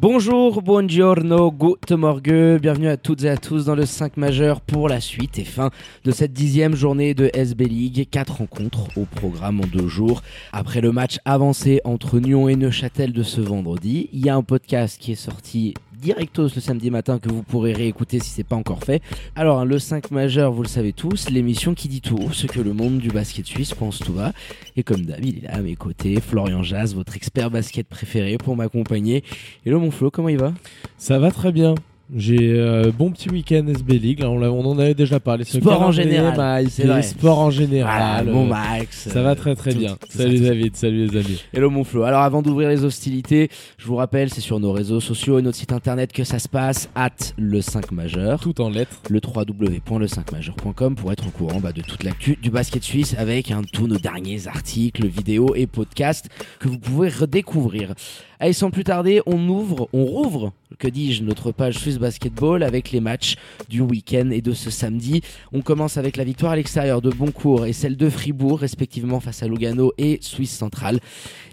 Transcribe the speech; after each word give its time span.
Bonjour, 0.00 0.62
buongiorno, 0.62 1.52
guten 1.52 1.98
morgue, 1.98 2.58
bienvenue 2.60 2.88
à 2.88 2.96
toutes 2.96 3.24
et 3.24 3.28
à 3.28 3.36
tous 3.36 3.66
dans 3.66 3.74
le 3.74 3.84
5 3.84 4.16
majeur 4.16 4.62
pour 4.62 4.88
la 4.88 5.00
suite 5.00 5.38
et 5.38 5.44
fin 5.44 5.70
de 6.04 6.10
cette 6.10 6.32
dixième 6.32 6.74
journée 6.74 7.12
de 7.12 7.30
SB 7.34 7.66
League. 7.66 8.08
Quatre 8.10 8.38
rencontres 8.38 8.88
au 8.96 9.04
programme 9.04 9.60
en 9.60 9.66
deux 9.66 9.88
jours. 9.88 10.22
Après 10.52 10.80
le 10.80 10.92
match 10.92 11.18
avancé 11.26 11.82
entre 11.84 12.18
Nyon 12.20 12.48
et 12.48 12.56
Neuchâtel 12.56 13.12
de 13.12 13.22
ce 13.22 13.42
vendredi, 13.42 14.08
il 14.14 14.24
y 14.24 14.30
a 14.30 14.34
un 14.34 14.42
podcast 14.42 14.98
qui 14.98 15.12
est 15.12 15.14
sorti 15.14 15.74
directos 16.02 16.48
le 16.56 16.60
samedi 16.60 16.90
matin 16.90 17.20
que 17.20 17.28
vous 17.28 17.44
pourrez 17.44 17.72
réécouter 17.72 18.18
si 18.18 18.28
c'est 18.28 18.44
pas 18.44 18.56
encore 18.56 18.82
fait. 18.84 19.00
Alors 19.36 19.64
le 19.64 19.78
5 19.78 20.10
majeur, 20.10 20.52
vous 20.52 20.62
le 20.62 20.68
savez 20.68 20.92
tous, 20.92 21.30
l'émission 21.30 21.74
qui 21.74 21.88
dit 21.88 22.00
tout 22.00 22.32
ce 22.32 22.46
que 22.46 22.60
le 22.60 22.72
monde 22.74 22.98
du 22.98 23.08
basket 23.08 23.46
suisse 23.46 23.72
pense 23.72 24.00
tout 24.00 24.12
bas. 24.12 24.32
Et 24.76 24.82
comme 24.82 25.02
d'hab, 25.02 25.24
il 25.24 25.38
est 25.38 25.42
là 25.42 25.54
à 25.54 25.62
mes 25.62 25.76
côtés, 25.76 26.20
Florian 26.20 26.64
Jazz, 26.64 26.94
votre 26.94 27.14
expert 27.14 27.50
basket 27.50 27.86
préféré 27.86 28.36
pour 28.36 28.56
m'accompagner. 28.56 29.22
Hello 29.64 29.78
mon 29.78 29.92
Flo, 29.92 30.10
comment 30.10 30.28
il 30.28 30.38
va? 30.38 30.52
Ça 30.98 31.20
va 31.20 31.30
très 31.30 31.52
bien. 31.52 31.76
J'ai 32.14 32.58
euh, 32.58 32.92
bon 32.96 33.10
petit 33.10 33.30
week-end 33.30 33.64
SB 33.68 33.98
League, 33.98 34.20
là, 34.20 34.28
on, 34.28 34.42
on 34.42 34.66
en 34.70 34.78
avait 34.78 34.92
déjà 34.92 35.18
parlé. 35.18 35.44
Ce 35.44 35.58
Sport 35.58 35.80
en 35.80 35.92
général, 35.92 36.66
vrai. 36.68 37.02
Sport 37.02 37.38
en 37.38 37.46
Ah, 37.46 37.50
général. 37.50 38.26
bon 38.26 38.44
euh, 38.44 38.48
Max. 38.48 39.08
ça 39.08 39.22
va 39.22 39.34
très 39.34 39.54
très 39.54 39.72
tout- 39.72 39.78
bien. 39.78 39.96
tout 39.96 40.18
salut 40.18 40.36
ça. 40.38 40.44
David, 40.44 40.76
salut 40.76 41.06
les 41.06 41.16
amis. 41.18 41.42
Hello 41.54 41.70
mon 41.70 41.84
Flo. 41.84 42.02
Alors 42.02 42.20
avant 42.20 42.42
d'ouvrir 42.42 42.68
les 42.68 42.84
hostilités, 42.84 43.48
je 43.78 43.86
vous 43.86 43.96
rappelle, 43.96 44.28
c'est 44.28 44.42
sur 44.42 44.60
nos 44.60 44.72
réseaux 44.72 45.00
sociaux 45.00 45.38
et 45.38 45.42
notre 45.42 45.56
site 45.56 45.72
internet 45.72 46.12
que 46.12 46.24
ça 46.24 46.38
se 46.38 46.48
passe, 46.48 46.90
at 46.94 47.08
le 47.38 47.62
5 47.62 47.92
majeur. 47.92 48.40
Tout 48.40 48.60
en 48.60 48.68
lettres. 48.68 49.00
le 49.08 49.20
www.le5majeur.com 49.24 50.94
pour 50.96 51.12
être 51.12 51.26
au 51.26 51.30
courant 51.30 51.60
bah, 51.60 51.72
de 51.72 51.80
toute 51.80 52.04
l'actu 52.04 52.36
du 52.42 52.50
basket 52.50 52.82
suisse 52.82 53.14
avec 53.16 53.50
hein, 53.50 53.62
tous 53.72 53.86
nos 53.86 53.98
derniers 53.98 54.48
articles, 54.48 55.06
vidéos 55.06 55.54
et 55.54 55.66
podcasts 55.66 56.28
que 56.60 56.68
vous 56.68 56.78
pouvez 56.78 57.08
redécouvrir. 57.08 57.94
Allez, 58.42 58.54
sans 58.54 58.72
plus 58.72 58.82
tarder, 58.82 59.22
on 59.24 59.48
ouvre, 59.48 59.88
on 59.92 60.04
rouvre, 60.04 60.52
que 60.80 60.88
dis-je, 60.88 61.22
notre 61.22 61.52
page 61.52 61.78
Suisse 61.78 62.00
Basketball 62.00 62.64
avec 62.64 62.90
les 62.90 62.98
matchs 62.98 63.36
du 63.68 63.80
week-end 63.82 64.30
et 64.32 64.40
de 64.40 64.52
ce 64.52 64.68
samedi. 64.68 65.20
On 65.52 65.60
commence 65.60 65.96
avec 65.96 66.16
la 66.16 66.24
victoire 66.24 66.50
à 66.50 66.56
l'extérieur 66.56 67.00
de 67.00 67.10
Boncourt 67.10 67.66
et 67.66 67.72
celle 67.72 67.96
de 67.96 68.10
Fribourg, 68.10 68.58
respectivement 68.58 69.20
face 69.20 69.44
à 69.44 69.46
Lugano 69.46 69.92
et 69.96 70.18
Suisse 70.22 70.50
Centrale. 70.50 70.98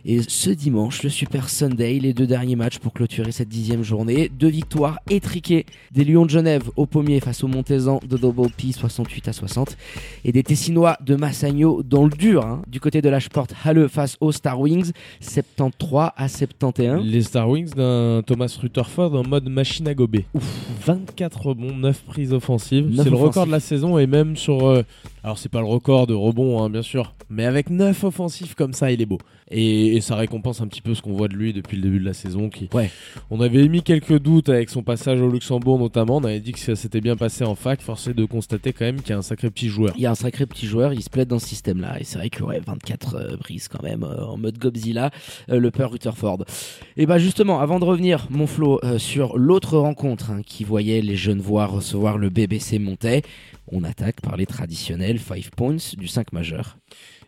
Et 0.03 0.21
ce 0.27 0.49
dimanche, 0.49 1.03
le 1.03 1.09
Super 1.09 1.49
Sunday, 1.49 1.99
les 1.99 2.13
deux 2.13 2.25
derniers 2.25 2.55
matchs 2.55 2.79
pour 2.79 2.93
clôturer 2.93 3.31
cette 3.31 3.49
dixième 3.49 3.83
journée. 3.83 4.29
Deux 4.29 4.47
victoires 4.47 4.99
étriquées 5.11 5.67
des 5.91 6.05
Lions 6.05 6.25
de 6.25 6.31
Genève 6.31 6.63
au 6.75 6.87
pommier 6.87 7.19
face 7.19 7.43
au 7.43 7.47
Montezan 7.47 7.99
de 8.07 8.17
Double 8.17 8.49
P 8.49 8.71
68 8.71 9.27
à 9.27 9.33
60 9.33 9.77
et 10.25 10.31
des 10.31 10.41
Tessinois 10.41 10.97
de 11.01 11.15
Massagno 11.15 11.83
dans 11.83 12.05
le 12.05 12.09
dur 12.09 12.45
hein, 12.45 12.63
du 12.67 12.79
côté 12.79 13.03
de 13.03 13.09
la 13.09 13.19
Sport 13.19 13.47
Halle 13.63 13.89
face 13.89 14.17
aux 14.21 14.31
Star 14.31 14.59
Wings 14.59 14.91
73 15.19 16.11
à 16.15 16.27
71. 16.79 17.05
Les 17.11 17.21
Star 17.21 17.49
Wings 17.49 17.73
d'un 17.75 18.21
Thomas 18.25 18.55
Rutherford 18.61 19.15
en 19.15 19.23
mode 19.27 19.49
machine 19.49 19.87
à 19.87 19.93
gober. 19.93 20.25
24 20.85 21.47
rebonds, 21.47 21.75
9 21.75 22.01
prises 22.03 22.33
offensives. 22.33 22.89
C'est 22.95 23.09
le 23.09 23.15
record 23.15 23.45
de 23.47 23.51
la 23.51 23.59
saison 23.59 23.97
et 23.97 24.07
même 24.07 24.35
sur. 24.35 24.67
euh, 24.67 24.83
alors, 25.23 25.37
c'est 25.37 25.49
pas 25.49 25.59
le 25.59 25.67
record 25.67 26.07
de 26.07 26.13
rebonds, 26.13 26.61
hein, 26.61 26.69
bien 26.69 26.81
sûr. 26.81 27.13
Mais 27.29 27.45
avec 27.45 27.69
9 27.69 28.03
offensifs 28.05 28.55
comme 28.55 28.73
ça, 28.73 28.91
il 28.91 29.01
est 29.01 29.05
beau. 29.05 29.19
Et, 29.51 29.95
et 29.95 30.01
ça 30.01 30.15
récompense 30.15 30.61
un 30.61 30.67
petit 30.67 30.81
peu 30.81 30.93
ce 30.93 31.01
qu'on 31.01 31.13
voit 31.13 31.27
de 31.27 31.35
lui 31.35 31.53
depuis 31.53 31.75
le 31.75 31.83
début 31.83 31.99
de 31.99 32.05
la 32.05 32.13
saison. 32.13 32.49
Qui, 32.49 32.69
Ouais. 32.73 32.89
On 33.29 33.41
avait 33.41 33.63
émis 33.63 33.81
quelques 33.81 34.19
doutes 34.19 34.49
avec 34.49 34.69
son 34.69 34.83
passage 34.83 35.21
au 35.21 35.29
Luxembourg 35.29 35.79
notamment. 35.79 36.17
On 36.17 36.23
avait 36.23 36.39
dit 36.39 36.51
que 36.51 36.59
ça 36.59 36.75
s'était 36.75 37.01
bien 37.01 37.15
passé 37.15 37.43
en 37.43 37.55
fac. 37.55 37.81
Forcé 37.81 38.13
de 38.13 38.25
constater 38.25 38.73
quand 38.73 38.85
même 38.85 39.01
qu'il 39.01 39.09
y 39.09 39.13
a 39.13 39.17
un 39.17 39.23
sacré 39.23 39.49
petit 39.49 39.69
joueur. 39.69 39.93
Il 39.95 40.01
y 40.01 40.05
a 40.05 40.11
un 40.11 40.15
sacré 40.15 40.45
petit 40.45 40.67
joueur, 40.67 40.93
il 40.93 41.03
se 41.03 41.09
plaît 41.09 41.25
dans 41.25 41.39
ce 41.39 41.47
système-là. 41.47 41.99
Et 41.99 42.03
c'est 42.03 42.17
vrai 42.17 42.29
que 42.29 42.43
ouais, 42.43 42.61
24 42.65 43.15
euh, 43.15 43.37
prises 43.37 43.67
quand 43.67 43.83
même 43.83 44.03
euh, 44.03 44.23
en 44.25 44.37
mode 44.37 44.57
Godzilla, 44.57 45.11
euh, 45.49 45.59
le 45.59 45.71
peur 45.71 45.91
Rutherford. 45.91 46.45
Et 46.97 47.05
bah 47.05 47.17
justement, 47.17 47.59
avant 47.59 47.79
de 47.79 47.85
revenir, 47.85 48.27
mon 48.29 48.47
Flo, 48.47 48.79
euh, 48.83 48.99
sur 48.99 49.37
l'autre 49.37 49.77
rencontre 49.77 50.31
hein, 50.31 50.41
qui 50.45 50.63
voyait 50.63 51.01
les 51.01 51.15
jeunes 51.15 51.41
voir 51.41 51.71
recevoir 51.71 52.17
le 52.17 52.29
BBC 52.29 52.79
Montais, 52.79 53.23
on 53.71 53.83
attaque 53.83 54.21
par 54.21 54.37
les 54.37 54.45
traditionnels 54.45 55.19
5 55.19 55.51
points 55.51 55.77
du 55.97 56.07
5 56.07 56.33
majeur. 56.33 56.77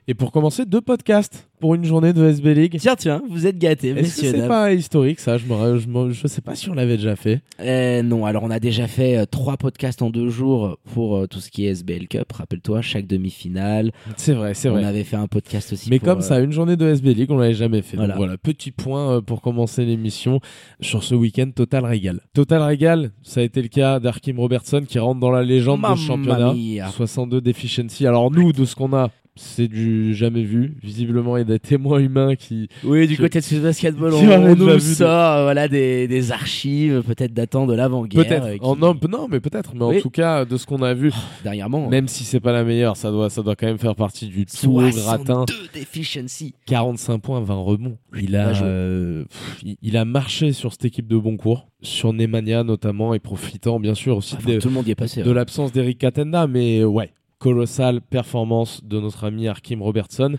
Et 0.07 0.13
pour 0.16 0.31
commencer, 0.31 0.66
deux 0.66 0.81
podcasts 0.81 1.47
pour 1.59 1.75
une 1.75 1.85
journée 1.85 2.12
de 2.12 2.25
SB 2.25 2.56
League. 2.56 2.78
Tiens, 2.79 2.95
tiens, 2.97 3.22
vous 3.29 3.45
êtes 3.45 3.59
gâtés, 3.59 3.89
Est-ce 3.89 4.19
que 4.19 4.25
messieurs. 4.25 4.41
c'est 4.41 4.47
pas 4.47 4.73
historique 4.73 5.19
ça? 5.19 5.38
Je, 5.38 5.45
me, 5.45 5.78
je, 5.78 5.88
me- 5.88 6.09
je 6.09 6.25
sais 6.28 6.41
pas 6.41 6.56
si 6.56 6.69
on 6.72 6.73
l'avait 6.73 6.97
déjà 6.97 7.16
fait. 7.16 7.41
Euh, 7.59 8.01
non, 8.01 8.25
alors 8.25 8.41
on 8.44 8.50
a 8.50 8.59
déjà 8.59 8.88
fait 8.88 9.16
euh, 9.17 9.25
trois 9.29 9.57
podcasts 9.57 10.01
en 10.01 10.09
deux 10.09 10.29
jours 10.29 10.79
pour 10.95 11.17
euh, 11.17 11.28
tout 11.28 11.39
ce 11.39 11.51
qui 11.51 11.67
est 11.67 11.69
SBL 11.69 12.07
Cup. 12.07 12.31
Rappelle-toi, 12.34 12.81
chaque 12.81 13.06
demi-finale. 13.06 13.91
C'est 14.17 14.34
vrai, 14.34 14.56
c'est 14.56 14.69
On 14.69 14.73
vrai. 14.73 14.85
avait 14.85 15.03
fait 15.03 15.17
un 15.17 15.28
podcast 15.28 15.72
aussi. 15.72 15.89
Mais 15.91 16.00
pour, 16.00 16.07
comme 16.07 16.22
ça, 16.22 16.39
une 16.39 16.51
journée 16.51 16.75
de 16.78 16.88
SB 16.89 17.13
League, 17.13 17.31
on 17.31 17.38
l'avait 17.38 17.53
jamais 17.53 17.83
fait. 17.83 17.95
Voilà. 17.95 18.13
Donc 18.16 18.18
voilà, 18.23 18.38
petit 18.38 18.72
point 18.72 19.22
pour 19.22 19.41
commencer 19.41 19.85
l'émission 19.85 20.39
sur 20.81 21.03
ce 21.03 21.13
week-end 21.13 21.51
Total 21.56 21.85
Régal. 21.85 22.22
Total 22.33 22.62
Régal, 22.63 23.12
ça 23.22 23.41
a 23.41 23.44
été 23.44 23.62
le 23.62 23.68
cas 23.68 24.00
d'Arkim 24.00 24.39
Robertson 24.39 24.81
qui 24.88 24.97
rentre 24.97 25.19
dans 25.19 25.31
la 25.31 25.44
légende 25.44 25.79
Mamma 25.81 25.94
de 25.94 26.00
ce 26.00 26.06
championnat. 26.07 26.53
mia. 26.53 26.88
62 26.89 27.39
deficiency. 27.39 28.07
Alors 28.07 28.31
nous, 28.31 28.51
de 28.51 28.66
ce 28.66 28.75
qu'on 28.75 28.94
a, 28.94 29.09
c'est 29.36 29.68
du 29.68 30.14
jamais 30.14 30.44
vu. 30.44 30.75
Visiblement, 30.84 31.38
il 31.38 31.40
y 31.40 31.44
a 31.44 31.46
des 31.46 31.59
témoins 31.59 32.00
humains 32.00 32.36
qui... 32.36 32.68
Oui, 32.84 33.08
du 33.08 33.18
côté 33.18 33.40
de 33.40 33.44
Swiss 33.44 33.59
Basketball, 33.59 34.14
on, 34.14 34.30
on 34.30 34.56
nous 34.56 34.80
sort 34.80 35.44
voilà, 35.44 35.68
des, 35.68 36.08
des 36.08 36.31
archives, 36.31 37.02
peut-être 37.06 37.34
datant 37.34 37.66
de 37.66 37.74
l'avant-guerre. 37.74 38.25
Peut-être. 38.28 38.46
euh, 38.46 38.53
qui- 38.56 38.59
Oh, 38.64 38.75
non, 38.75 38.96
non, 39.09 39.28
mais 39.30 39.40
peut-être. 39.40 39.74
Mais 39.75 39.86
Oui. 39.86 39.97
en 39.97 40.02
tout 40.02 40.09
cas, 40.09 40.44
de 40.46 40.58
ce 40.58 40.66
qu'on 40.66 40.81
a 40.81 40.94
vu, 40.94 41.12
Dernièrement, 41.44 41.90
même 41.90 42.08
si 42.08 42.24
c'est 42.24 42.40
pas 42.42 42.52
la 42.52 42.64
meilleure, 42.64 42.97
ça 42.97 43.09
doit, 43.09 43.30
ça 43.30 43.42
doit 43.42 43.56
quand 43.56 43.68
même 43.68 43.78
faire 43.80 43.96
partie 43.96 44.28
du 44.28 44.46
tout 44.46 44.74
gratin. 44.74 45.46
62 45.46 45.53
deficiency. 45.74 46.53
45 46.66 47.18
points, 47.19 47.42
20 47.42 47.56
rebonds. 47.56 47.98
Il 48.19 48.36
a, 48.36 48.50
euh, 48.63 49.24
pff, 49.25 49.63
il- 49.81 49.98
a 49.98 50.06
marché 50.06 50.52
sur 50.53 50.72
cette 50.72 50.86
équipe 50.86 51.08
de 51.08 51.18
Boncourt, 51.18 51.68
sur 51.81 52.12
Nemanja 52.13 52.63
notamment, 52.63 53.13
et 53.13 53.19
profitant 53.19 53.80
bien 53.80 53.94
sûr 53.96 54.18
aussi 54.18 54.36
Enfin, 54.38 54.53
de, 54.53 54.59
tout 54.59 54.68
le 54.68 54.74
monde 54.74 54.88
y 54.88 54.92
est 54.92 54.96
passé. 54.96 55.22
de 55.24 55.30
hein. 55.30 55.34
l'absence 55.34 55.72
d'Eric 55.72 55.98
Katenda, 56.00 56.48
mais 56.48 56.84
ouais, 56.84 57.12
colossale 57.41 58.02
performance 58.02 58.84
de 58.84 59.00
notre 59.00 59.24
ami 59.25 59.47
Arkim 59.47 59.81
Robertson. 59.81 60.38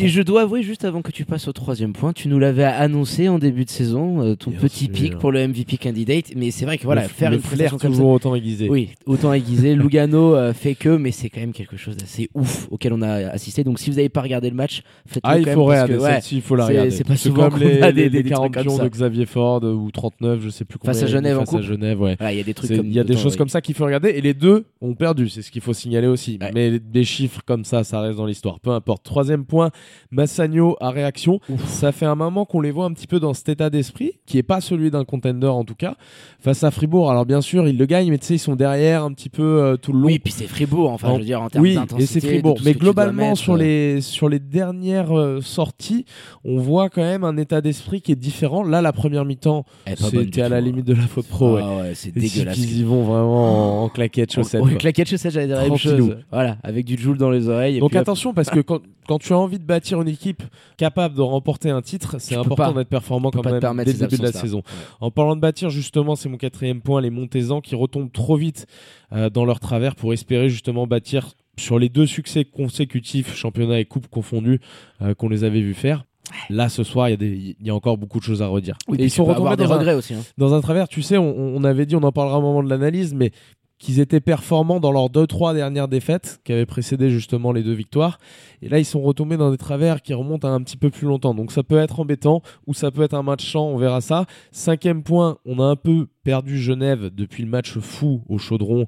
Et 0.00 0.06
je 0.08 0.22
dois 0.22 0.42
avouer, 0.42 0.62
juste 0.62 0.84
avant 0.84 1.02
que 1.02 1.10
tu 1.10 1.24
passes 1.24 1.48
au 1.48 1.52
troisième 1.52 1.92
point, 1.92 2.12
tu 2.12 2.28
nous 2.28 2.38
l'avais 2.38 2.62
annoncé 2.64 3.28
en 3.28 3.38
début 3.40 3.64
de 3.64 3.70
saison, 3.70 4.22
euh, 4.22 4.36
ton 4.36 4.50
Bien 4.52 4.60
petit 4.60 4.84
sûr. 4.84 4.92
pic 4.92 5.18
pour 5.18 5.32
le 5.32 5.46
MVP 5.48 5.76
candidate. 5.76 6.26
Mais 6.36 6.52
c'est 6.52 6.64
vrai 6.66 6.78
que 6.78 6.84
voilà, 6.84 7.02
le, 7.02 7.08
faire 7.08 7.30
le 7.30 7.36
une 7.38 7.42
flair 7.42 7.76
toujours 7.76 8.10
autant 8.10 8.34
aiguisé. 8.36 8.68
Oui, 8.68 8.90
autant 9.06 9.32
aiguisé. 9.32 9.74
Lugano 9.76 10.36
euh, 10.36 10.52
fait 10.52 10.76
que, 10.76 10.90
mais 10.90 11.10
c'est 11.10 11.28
quand 11.30 11.40
même 11.40 11.52
quelque 11.52 11.76
chose 11.76 11.96
d'assez 11.96 12.30
ouf 12.34 12.68
auquel 12.70 12.92
on 12.92 13.02
a 13.02 13.28
assisté. 13.30 13.64
Donc 13.64 13.80
si 13.80 13.90
vous 13.90 13.96
n'avez 13.96 14.08
pas 14.08 14.22
regardé 14.22 14.48
le 14.50 14.54
match, 14.56 14.82
faites-le 15.06 15.20
Ah, 15.24 15.32
quand 15.34 15.40
il 15.40 15.46
même 15.46 15.54
faut 15.56 15.66
parce 15.66 15.82
regarder, 15.82 15.94
que, 15.96 16.00
ouais, 16.02 16.12
celle-ci, 16.12 16.36
il 16.36 16.42
faut 16.42 16.54
la 16.56 16.66
regarder. 16.66 16.90
c'est 16.92 17.04
pas 17.04 17.16
souvent 17.16 17.48
comme 17.50 17.58
les, 17.60 17.82
a 17.82 17.90
des- 17.90 18.02
des- 18.08 18.22
des 18.22 18.30
trucs 18.30 18.32
40 18.34 18.54
comme 18.54 18.62
pions 18.62 18.76
ça. 18.76 18.84
de 18.84 18.88
Xavier 18.88 19.26
Ford 19.26 19.64
ou 19.64 19.90
39, 19.90 20.40
je 20.42 20.48
sais 20.50 20.64
plus 20.64 20.78
combien. 20.78 20.92
Face 20.92 21.02
à 21.02 21.06
Genève 21.06 21.38
en 21.38 21.44
face 21.44 21.54
à. 21.56 21.62
Genève, 21.62 22.00
ouais. 22.00 22.16
il 22.20 22.36
y 22.36 22.40
a 22.40 22.44
des 22.44 22.54
trucs 22.54 22.70
Il 22.70 22.92
y 22.92 23.00
a 23.00 23.04
des 23.04 23.16
choses 23.16 23.36
comme 23.36 23.48
ça 23.48 23.60
qu'il 23.60 23.74
faut 23.74 23.84
regarder 23.84 24.10
et 24.10 24.20
les 24.20 24.34
deux 24.34 24.64
ont 24.80 24.94
perdu, 24.94 25.28
c'est 25.28 25.42
ce 25.42 25.50
qu'il 25.50 25.60
faut 25.62 25.72
signaler 25.74 26.06
aussi. 26.06 26.38
Mais 26.54 26.78
des 26.78 27.04
chiffres 27.04 27.40
comme 27.44 27.64
ça, 27.64 27.82
ça 27.82 28.00
reste 28.00 28.16
dans 28.18 28.26
l'histoire. 28.26 28.60
Peu 28.60 28.70
importe. 28.70 29.02
Troisième 29.04 29.44
point, 29.44 29.70
Massagno 30.10 30.76
à 30.80 30.90
réaction. 30.90 31.40
Ça 31.66 31.92
fait 31.92 32.06
un 32.06 32.14
moment 32.14 32.44
qu'on 32.44 32.60
les 32.60 32.70
voit 32.70 32.86
un 32.86 32.92
petit 32.92 33.06
peu 33.06 33.20
dans 33.20 33.34
cet 33.34 33.48
état 33.48 33.70
d'esprit, 33.70 34.12
qui 34.26 34.38
est 34.38 34.42
pas 34.42 34.60
celui 34.60 34.90
d'un 34.90 35.04
contender 35.04 35.46
en 35.46 35.64
tout 35.64 35.74
cas, 35.74 35.94
face 36.40 36.64
à 36.64 36.70
Fribourg. 36.70 37.10
Alors 37.10 37.26
bien 37.26 37.40
sûr, 37.40 37.68
ils 37.68 37.76
le 37.76 37.86
gagnent, 37.86 38.10
mais 38.10 38.18
tu 38.18 38.26
sais, 38.26 38.34
ils 38.34 38.38
sont 38.38 38.56
derrière 38.56 39.04
un 39.04 39.12
petit 39.12 39.28
peu 39.28 39.42
euh, 39.42 39.76
tout 39.76 39.92
le 39.92 40.00
long. 40.00 40.06
Oui, 40.06 40.18
puis 40.18 40.32
c'est 40.32 40.46
Fribourg, 40.46 40.90
enfin, 40.90 41.08
En- 41.08 41.14
je 41.14 41.18
veux 41.20 41.24
dire, 41.24 41.42
en 41.42 41.48
termes 41.48 41.62
Oui, 41.64 41.74
d'intensité. 41.74 42.02
et 42.02 42.06
c'est 42.20 42.26
Fribourg. 42.26 42.58
Mais 42.64 42.72
globalement, 42.74 43.28
mettre, 43.30 43.38
sur, 43.40 43.54
euh, 43.54 43.58
les, 43.58 44.00
sur 44.00 44.28
les 44.28 44.38
dernières 44.38 45.16
euh, 45.16 45.40
sorties, 45.40 46.04
on 46.44 46.58
voit 46.58 46.88
quand 46.88 47.02
même 47.02 47.24
un 47.24 47.36
état 47.36 47.60
d'esprit 47.60 48.00
qui 48.00 48.12
est 48.12 48.16
différent. 48.16 48.62
Là, 48.62 48.80
la 48.82 48.92
première 48.92 49.24
mi-temps, 49.24 49.64
c'était 49.96 50.42
à 50.42 50.48
la 50.48 50.58
tout, 50.60 50.64
limite 50.66 50.86
de 50.86 50.94
la 50.94 51.02
faute 51.06 51.26
pro. 51.26 51.56
Ah 51.58 51.76
ouais, 51.78 51.92
c'est 51.94 52.16
Et 52.16 52.20
dégueulasse. 52.20 52.56
Ils 52.58 52.78
y 52.80 52.82
vont 52.84 53.02
vraiment 53.02 53.82
en, 53.82 53.84
en 53.84 53.88
claquettes 53.88 54.32
chaussettes. 54.32 54.60
Oui, 54.62 54.70
quoi. 54.72 54.78
claquette 54.78 55.08
chaussette, 55.08 55.32
j'allais 55.32 55.46
dire 55.48 55.56
la 55.56 55.68
même 55.68 55.76
chose. 55.76 56.16
Voilà, 56.32 56.56
avec 56.62 56.84
du 56.84 56.96
joule 56.96 57.18
dans 57.18 57.30
les 57.30 57.48
oreilles. 57.48 57.76
et 57.76 57.80
Donc 57.80 57.90
puis 57.90 57.98
attention 57.98 58.32
parce 58.34 58.50
que 58.50 58.60
quand, 58.60 58.80
quand 59.06 59.18
tu 59.18 59.32
as 59.32 59.38
envie 59.38 59.58
de 59.58 59.64
bâtir 59.78 60.00
une 60.02 60.08
équipe 60.08 60.42
capable 60.76 61.14
de 61.14 61.20
remporter 61.22 61.70
un 61.70 61.82
titre, 61.82 62.16
c'est 62.18 62.34
important 62.36 62.72
d'être 62.72 62.88
performant 62.88 63.30
quand 63.30 63.44
même 63.44 63.60
dès 63.84 63.92
le 63.92 63.98
début 63.98 64.16
de 64.18 64.22
la 64.22 64.32
saison. 64.32 64.62
En 65.00 65.10
parlant 65.10 65.36
de 65.36 65.40
bâtir, 65.40 65.70
justement, 65.70 66.16
c'est 66.16 66.28
mon 66.28 66.36
quatrième 66.36 66.80
point, 66.80 67.00
les 67.00 67.10
Montezans 67.10 67.60
qui 67.60 67.74
retombent 67.74 68.12
trop 68.12 68.36
vite 68.36 68.66
euh, 69.12 69.30
dans 69.30 69.44
leur 69.44 69.60
travers 69.60 69.94
pour 69.94 70.12
espérer 70.12 70.48
justement 70.48 70.86
bâtir 70.86 71.32
sur 71.56 71.78
les 71.78 71.88
deux 71.88 72.06
succès 72.06 72.44
consécutifs, 72.44 73.34
championnat 73.34 73.80
et 73.80 73.84
coupe 73.84 74.06
confondus, 74.08 74.60
euh, 75.02 75.14
qu'on 75.14 75.28
les 75.28 75.42
avait 75.44 75.60
vus 75.60 75.74
faire. 75.74 76.04
Là, 76.50 76.68
ce 76.68 76.84
soir, 76.84 77.08
il 77.08 77.12
y, 77.12 77.14
a 77.14 77.16
des- 77.16 77.56
il 77.58 77.66
y 77.66 77.70
a 77.70 77.74
encore 77.74 77.96
beaucoup 77.96 78.18
de 78.18 78.24
choses 78.24 78.42
à 78.42 78.46
redire. 78.48 78.76
Oui, 78.86 78.98
et 79.00 79.04
ils 79.04 79.10
sont 79.10 79.24
retombés 79.24 79.56
des 79.56 79.64
dans 79.64 79.72
un, 79.72 79.78
regrets 79.78 79.94
aussi. 79.94 80.12
hein. 80.14 80.20
dans 80.36 80.52
un 80.54 80.60
travers, 80.60 80.86
tu 80.86 81.00
sais, 81.00 81.16
on, 81.16 81.56
on 81.56 81.64
avait 81.64 81.86
dit, 81.86 81.96
on 81.96 82.02
en 82.02 82.12
parlera 82.12 82.38
au 82.38 82.42
moment 82.42 82.62
de 82.62 82.68
l'analyse, 82.68 83.14
mais 83.14 83.32
qu'ils 83.78 84.00
étaient 84.00 84.20
performants 84.20 84.80
dans 84.80 84.90
leurs 84.90 85.08
deux, 85.08 85.26
trois 85.26 85.54
dernières 85.54 85.88
défaites 85.88 86.40
qui 86.44 86.52
avaient 86.52 86.66
précédé 86.66 87.10
justement 87.10 87.52
les 87.52 87.62
deux 87.62 87.72
victoires. 87.72 88.18
Et 88.60 88.68
là, 88.68 88.78
ils 88.78 88.84
sont 88.84 89.00
retombés 89.00 89.36
dans 89.36 89.50
des 89.50 89.56
travers 89.56 90.02
qui 90.02 90.14
remontent 90.14 90.48
à 90.48 90.50
un 90.50 90.60
petit 90.62 90.76
peu 90.76 90.90
plus 90.90 91.06
longtemps. 91.06 91.34
Donc 91.34 91.52
ça 91.52 91.62
peut 91.62 91.78
être 91.78 92.00
embêtant 92.00 92.42
ou 92.66 92.74
ça 92.74 92.90
peut 92.90 93.02
être 93.02 93.14
un 93.14 93.22
match 93.22 93.44
champ, 93.44 93.68
on 93.68 93.78
verra 93.78 94.00
ça. 94.00 94.26
Cinquième 94.50 95.02
point, 95.02 95.38
on 95.44 95.60
a 95.60 95.64
un 95.64 95.76
peu 95.76 96.08
perdu 96.24 96.60
Genève 96.60 97.10
depuis 97.14 97.42
le 97.44 97.48
match 97.48 97.78
fou 97.78 98.22
au 98.28 98.38
Chaudron. 98.38 98.86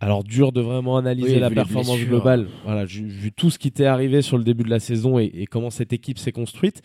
Alors 0.00 0.22
dur 0.22 0.52
de 0.52 0.60
vraiment 0.60 0.96
analyser 0.96 1.34
Oui, 1.34 1.40
la 1.40 1.50
performance 1.50 1.98
globale. 1.98 2.46
Voilà, 2.64 2.84
vu, 2.84 3.06
vu 3.06 3.32
tout 3.32 3.50
ce 3.50 3.58
qui 3.58 3.72
t'est 3.72 3.86
arrivé 3.86 4.22
sur 4.22 4.38
le 4.38 4.44
début 4.44 4.64
de 4.64 4.70
la 4.70 4.80
saison 4.80 5.18
et, 5.18 5.30
et 5.34 5.46
comment 5.46 5.70
cette 5.70 5.92
équipe 5.92 6.18
s'est 6.18 6.32
construite. 6.32 6.80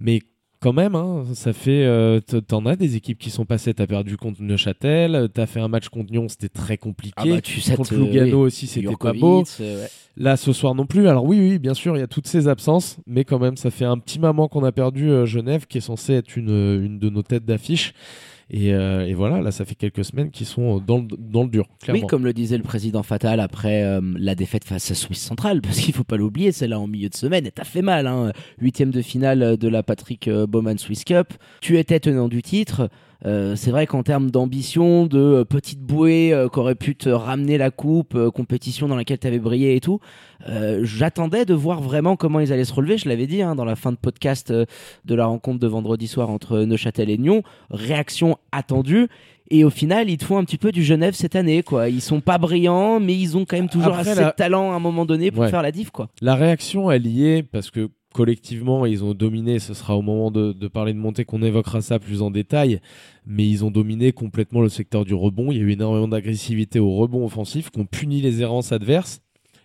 Mais 0.00 0.20
quand 0.60 0.72
même, 0.72 0.94
hein, 0.94 1.24
ça 1.34 1.52
fait. 1.52 1.84
euh, 1.84 2.20
T'en 2.20 2.66
as 2.66 2.76
des 2.76 2.96
équipes 2.96 3.18
qui 3.18 3.30
sont 3.30 3.44
passées. 3.44 3.74
T'as 3.74 3.86
perdu 3.86 4.16
contre 4.16 4.42
Neuchâtel. 4.42 5.28
T'as 5.32 5.46
fait 5.46 5.60
un 5.60 5.68
match 5.68 5.88
contre 5.88 6.12
Nyon, 6.12 6.28
c'était 6.28 6.48
très 6.48 6.76
compliqué. 6.78 7.14
Ah 7.16 7.24
bah, 7.26 7.40
tu 7.40 7.60
sais, 7.60 7.76
contre 7.76 7.94
euh, 7.94 7.98
Lugano 7.98 8.38
oui. 8.40 8.46
aussi, 8.46 8.66
c'était 8.66 8.94
pas 8.96 9.12
beau. 9.12 9.44
euh, 9.60 9.82
ouais. 9.82 9.88
Là, 10.16 10.36
ce 10.36 10.52
soir 10.52 10.74
non 10.74 10.86
plus. 10.86 11.08
Alors 11.08 11.24
oui, 11.24 11.38
oui, 11.38 11.58
bien 11.58 11.74
sûr, 11.74 11.96
il 11.96 12.00
y 12.00 12.02
a 12.02 12.06
toutes 12.06 12.26
ces 12.26 12.48
absences, 12.48 12.96
mais 13.06 13.24
quand 13.24 13.38
même, 13.38 13.56
ça 13.56 13.70
fait 13.70 13.84
un 13.84 13.98
petit 13.98 14.18
moment 14.18 14.48
qu'on 14.48 14.64
a 14.64 14.72
perdu 14.72 15.10
euh, 15.10 15.26
Genève, 15.26 15.66
qui 15.66 15.78
est 15.78 15.82
censé 15.82 16.14
être 16.14 16.36
une, 16.36 16.48
une 16.82 16.98
de 16.98 17.10
nos 17.10 17.22
têtes 17.22 17.44
d'affiche. 17.44 17.92
Et, 18.48 18.72
euh, 18.72 19.06
et 19.06 19.14
voilà, 19.14 19.40
là, 19.40 19.50
ça 19.50 19.64
fait 19.64 19.74
quelques 19.74 20.04
semaines 20.04 20.30
qu'ils 20.30 20.46
sont 20.46 20.78
dans 20.78 20.98
le, 20.98 21.08
dans 21.18 21.42
le 21.42 21.48
dur, 21.48 21.66
clairement. 21.82 22.02
Oui, 22.02 22.06
comme 22.06 22.24
le 22.24 22.32
disait 22.32 22.56
le 22.56 22.62
président 22.62 23.02
Fatal 23.02 23.40
après 23.40 23.82
euh, 23.82 24.00
la 24.16 24.36
défaite 24.36 24.64
face 24.64 24.90
à 24.90 24.94
Suisse 24.94 25.20
Centrale, 25.20 25.60
parce 25.62 25.80
qu'il 25.80 25.92
faut 25.92 26.04
pas 26.04 26.16
l'oublier, 26.16 26.52
celle-là 26.52 26.78
en 26.78 26.86
milieu 26.86 27.08
de 27.08 27.14
semaine, 27.14 27.46
et 27.46 27.50
t'as 27.50 27.64
fait 27.64 27.82
mal. 27.82 28.06
Hein. 28.06 28.32
Huitième 28.60 28.90
de 28.90 29.02
finale 29.02 29.56
de 29.56 29.68
la 29.68 29.82
Patrick 29.82 30.28
euh, 30.28 30.46
Bowman 30.46 30.78
Swiss 30.78 31.04
Cup. 31.04 31.32
Tu 31.60 31.78
étais 31.78 31.98
tenant 31.98 32.28
du 32.28 32.42
titre. 32.42 32.88
Euh, 33.24 33.56
c'est 33.56 33.70
vrai 33.70 33.86
qu'en 33.86 34.02
termes 34.02 34.30
d'ambition, 34.30 35.06
de 35.06 35.18
euh, 35.18 35.44
petite 35.44 35.80
bouée 35.80 36.32
euh, 36.34 36.48
qu'aurait 36.48 36.74
pu 36.74 36.94
te 36.96 37.08
ramener 37.08 37.56
la 37.56 37.70
coupe, 37.70 38.14
euh, 38.14 38.30
compétition 38.30 38.88
dans 38.88 38.96
laquelle 38.96 39.18
tu 39.18 39.26
avais 39.26 39.38
brillé 39.38 39.74
et 39.74 39.80
tout, 39.80 40.00
euh, 40.48 40.80
j'attendais 40.84 41.44
de 41.46 41.54
voir 41.54 41.80
vraiment 41.80 42.16
comment 42.16 42.40
ils 42.40 42.52
allaient 42.52 42.64
se 42.66 42.74
relever. 42.74 42.98
Je 42.98 43.08
l'avais 43.08 43.26
dit 43.26 43.40
hein, 43.40 43.54
dans 43.54 43.64
la 43.64 43.74
fin 43.76 43.90
de 43.92 43.96
podcast 43.96 44.52
de 44.52 45.14
la 45.14 45.24
rencontre 45.26 45.58
de 45.60 45.66
vendredi 45.66 46.06
soir 46.08 46.28
entre 46.28 46.58
Neuchâtel 46.60 47.08
et 47.08 47.16
Nyon. 47.18 47.42
Réaction 47.70 48.36
attendue. 48.52 49.08
Et 49.48 49.62
au 49.62 49.70
final, 49.70 50.10
ils 50.10 50.18
te 50.18 50.24
font 50.24 50.38
un 50.38 50.44
petit 50.44 50.58
peu 50.58 50.72
du 50.72 50.82
Genève 50.82 51.14
cette 51.14 51.36
année, 51.36 51.62
quoi. 51.62 51.88
Ils 51.88 52.00
sont 52.02 52.20
pas 52.20 52.36
brillants, 52.36 52.98
mais 52.98 53.14
ils 53.16 53.36
ont 53.36 53.44
quand 53.44 53.56
même 53.56 53.68
toujours 53.68 53.94
Après, 53.94 54.10
assez 54.10 54.20
la- 54.20 54.30
de 54.30 54.34
talent 54.34 54.72
à 54.72 54.74
un 54.74 54.80
moment 54.80 55.06
donné 55.06 55.30
pour 55.30 55.42
Ouais. 55.44 55.50
faire 55.50 55.62
la 55.62 55.70
diff, 55.70 55.90
quoi. 55.90 56.08
La 56.20 56.34
réaction, 56.34 56.90
elle 56.90 57.06
y 57.06 57.28
est 57.28 57.42
parce 57.44 57.70
que 57.70 57.88
collectivement, 58.16 58.86
ils 58.86 59.04
ont 59.04 59.12
dominé. 59.12 59.58
Ce 59.58 59.74
sera 59.74 59.94
au 59.94 60.00
moment 60.00 60.30
de, 60.30 60.68
parler 60.68 60.94
de 60.94 60.98
montée 60.98 61.26
qu'on 61.26 61.42
évoquera 61.42 61.82
ça 61.82 61.98
plus 61.98 62.22
en 62.22 62.30
détail. 62.30 62.80
Mais 63.26 63.46
ils 63.46 63.62
ont 63.62 63.70
dominé 63.70 64.12
complètement 64.12 64.62
le 64.62 64.70
secteur 64.70 65.04
du 65.04 65.12
rebond. 65.12 65.52
Il 65.52 65.58
y 65.58 65.60
a 65.60 65.64
eu 65.64 65.72
énormément 65.72 66.08
d'agressivité 66.08 66.80
au 66.80 66.96
rebond 66.96 67.26
offensif 67.26 67.68
qui 67.70 67.78
ont 67.78 67.84
puni 67.84 68.22
les 68.22 68.40
errances 68.40 68.72
adverses. 68.72 69.20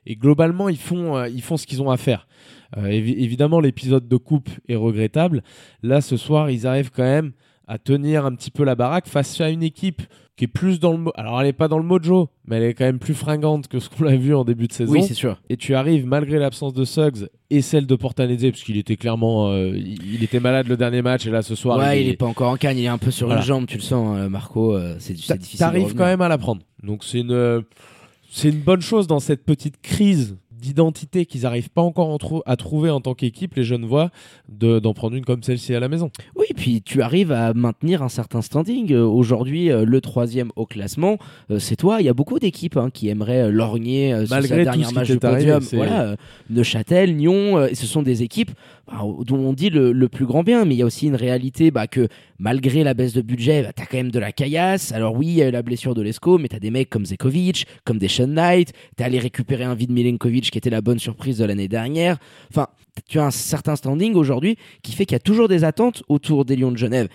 Et 0.05 0.17
globalement, 0.17 0.67
ils 0.67 0.77
font, 0.77 1.15
euh, 1.15 1.29
ce 1.29 1.65
qu'ils 1.65 1.81
ont 1.81 1.91
à 1.91 1.95
faire. 1.97 2.27
Euh, 2.75 2.87
évi- 2.87 3.15
évidemment, 3.17 3.61
l'épisode 3.61 4.09
de 4.09 4.17
coupe 4.17 4.49
est 4.67 4.75
regrettable. 4.75 5.43
Là, 5.81 6.01
ce 6.01 6.17
soir, 6.17 6.49
ils 6.51 6.67
arrivent 6.67 6.91
quand 6.91 7.03
même 7.03 7.31
à 7.67 7.77
tenir 7.77 8.25
un 8.25 8.33
petit 8.35 8.51
peu 8.51 8.63
la 8.63 8.75
baraque 8.75 9.07
face 9.07 9.39
à 9.41 9.49
une 9.49 9.63
équipe 9.63 10.01
qui 10.37 10.45
est 10.45 10.47
plus 10.47 10.79
dans 10.79 10.93
le... 10.97 11.11
Alors, 11.15 11.39
elle 11.39 11.47
n'est 11.47 11.53
pas 11.53 11.67
dans 11.67 11.77
le 11.77 11.83
mojo, 11.83 12.29
mais 12.47 12.55
elle 12.57 12.63
est 12.63 12.73
quand 12.73 12.85
même 12.85 12.99
plus 12.99 13.13
fringante 13.13 13.67
que 13.67 13.79
ce 13.79 13.89
qu'on 13.89 14.07
a 14.07 14.15
vu 14.15 14.33
en 14.33 14.43
début 14.43 14.67
de 14.67 14.73
saison 14.73 14.91
Oui, 14.93 15.03
c'est 15.03 15.13
sûr. 15.13 15.39
et 15.49 15.57
tu 15.57 15.75
arrives 15.75 16.05
malgré 16.07 16.39
l'absence 16.39 16.73
de 16.73 16.83
Suggs 16.83 17.27
et 17.49 17.61
celle 17.61 17.85
de 17.85 17.95
Portanese 17.95 18.41
parce 18.41 18.63
qu'il 18.63 18.77
était 18.77 18.95
clairement 18.95 19.49
euh, 19.51 19.71
il, 19.75 20.23
était 20.23 20.39
malade 20.39 20.67
le 20.67 20.77
dernier 20.77 21.01
match 21.01 21.27
et 21.27 21.29
là 21.29 21.41
ce 21.43 21.53
soir 21.53 21.77
ouais, 21.77 22.01
il, 22.01 22.07
il 22.07 22.09
est 22.13 22.17
pas 22.17 22.25
encore 22.25 22.49
en 22.49 22.55
canne, 22.57 22.77
il 22.77 22.85
est 22.85 22.87
un 22.87 22.97
peu 22.97 23.11
sur 23.11 23.27
Voilà. 23.27 23.41
une 23.41 23.45
jambe, 23.47 23.65
tu 23.67 23.75
le 23.75 23.81
sens, 23.83 24.17
euh, 24.17 24.29
Marco. 24.29 24.73
euh, 24.75 24.95
c'est 24.99 25.13
difficile. 25.13 25.59
t'arrives 25.59 25.93
quand 25.93 26.05
même 26.05 26.21
à 26.21 26.29
la 26.29 26.37
prendre 26.37 26.61
donc 26.81 27.03
c'est 27.03 27.19
une 27.19 27.63
c'est 28.31 28.49
une 28.49 28.61
bonne 28.61 28.81
chose 28.81 29.05
dans 29.07 29.19
cette 29.19 29.43
petite 29.43 29.81
crise 29.81 30.37
d'identité 30.61 31.25
qu'ils 31.25 31.41
n'arrivent 31.41 31.69
pas 31.71 31.81
encore 31.81 32.09
en 32.09 32.17
trou- 32.17 32.41
à 32.45 32.55
trouver 32.55 32.89
en 32.89 33.01
tant 33.01 33.13
qu'équipe 33.15 33.55
les 33.55 33.63
jeunes 33.63 33.85
voix 33.85 34.11
de- 34.47 34.79
d'en 34.79 34.93
prendre 34.93 35.15
une 35.15 35.25
comme 35.25 35.43
celle-ci 35.43 35.73
à 35.75 35.79
la 35.79 35.89
maison 35.89 36.11
Oui, 36.37 36.45
puis 36.55 36.81
tu 36.81 37.01
arrives 37.01 37.31
à 37.31 37.53
maintenir 37.53 38.03
un 38.03 38.09
certain 38.09 38.41
standing. 38.41 38.93
Euh, 38.93 39.03
Aujourd'hui, 39.05 39.71
euh, 39.71 39.83
le 39.85 39.99
troisième 40.01 40.51
au 40.55 40.65
classement, 40.65 41.17
euh, 41.49 41.59
c'est 41.59 41.75
toi. 41.75 41.97
Il 41.99 42.05
y 42.05 42.09
a 42.09 42.13
beaucoup 42.13 42.39
d'équipes 42.39 42.77
hein, 42.77 42.89
qui 42.93 43.09
aimeraient 43.09 43.51
lorgner 43.51 44.13
euh, 44.13 44.25
sur 44.25 44.35
Malgré 44.35 44.57
sa 44.57 44.63
dernière 44.63 44.93
match 44.93 45.09
de 45.09 45.15
podium. 45.17 45.59
voilà, 45.73 46.15
Neuchâtel, 46.49 47.15
Nyon, 47.15 47.67
ce 47.73 47.85
sont 47.85 48.01
des 48.03 48.23
équipes 48.23 48.51
bah, 48.87 48.99
dont 49.25 49.37
on 49.37 49.53
dit 49.53 49.69
le, 49.69 49.91
le 49.91 50.07
plus 50.09 50.25
grand 50.25 50.43
bien, 50.43 50.65
mais 50.65 50.75
il 50.75 50.77
y 50.77 50.81
a 50.81 50.85
aussi 50.85 51.07
une 51.07 51.15
réalité 51.15 51.71
bah, 51.71 51.87
que 51.87 52.07
malgré 52.39 52.83
la 52.83 52.93
baisse 52.93 53.13
de 53.13 53.21
budget, 53.21 53.63
bah, 53.63 53.71
tu 53.75 53.81
as 53.81 53.85
quand 53.85 53.97
même 53.97 54.11
de 54.11 54.19
la 54.19 54.31
caillasse. 54.31 54.91
Alors 54.91 55.15
oui, 55.15 55.27
il 55.27 55.33
y 55.33 55.41
a 55.41 55.47
eu 55.47 55.51
la 55.51 55.61
blessure 55.61 55.95
de 55.95 56.01
Lesko, 56.01 56.37
mais 56.37 56.47
tu 56.49 56.55
as 56.55 56.59
des 56.59 56.71
mecs 56.71 56.89
comme 56.89 57.05
Zekovic, 57.05 57.65
comme 57.85 57.97
des 57.97 58.07
Sean 58.07 58.27
Knight, 58.27 58.73
tu 58.97 59.03
allé 59.03 59.19
récupérer 59.19 59.63
un 59.63 59.75
vide 59.75 59.91
Milenkovic 59.91 60.50
qui 60.51 60.57
était 60.59 60.69
la 60.69 60.81
bonne 60.81 60.99
surprise 60.99 61.37
de 61.39 61.45
l'année 61.45 61.67
dernière. 61.67 62.17
Enfin, 62.51 62.67
tu 63.07 63.19
as 63.19 63.25
un 63.25 63.31
certain 63.31 63.75
standing 63.75 64.13
aujourd'hui 64.15 64.57
qui 64.83 64.91
fait 64.91 65.05
qu'il 65.05 65.15
y 65.15 65.17
a 65.17 65.19
toujours 65.19 65.47
des 65.47 65.63
attentes 65.63 66.03
autour 66.09 66.45
des 66.45 66.55
Lions 66.55 66.71
de 66.71 66.77
Genève. 66.77 67.07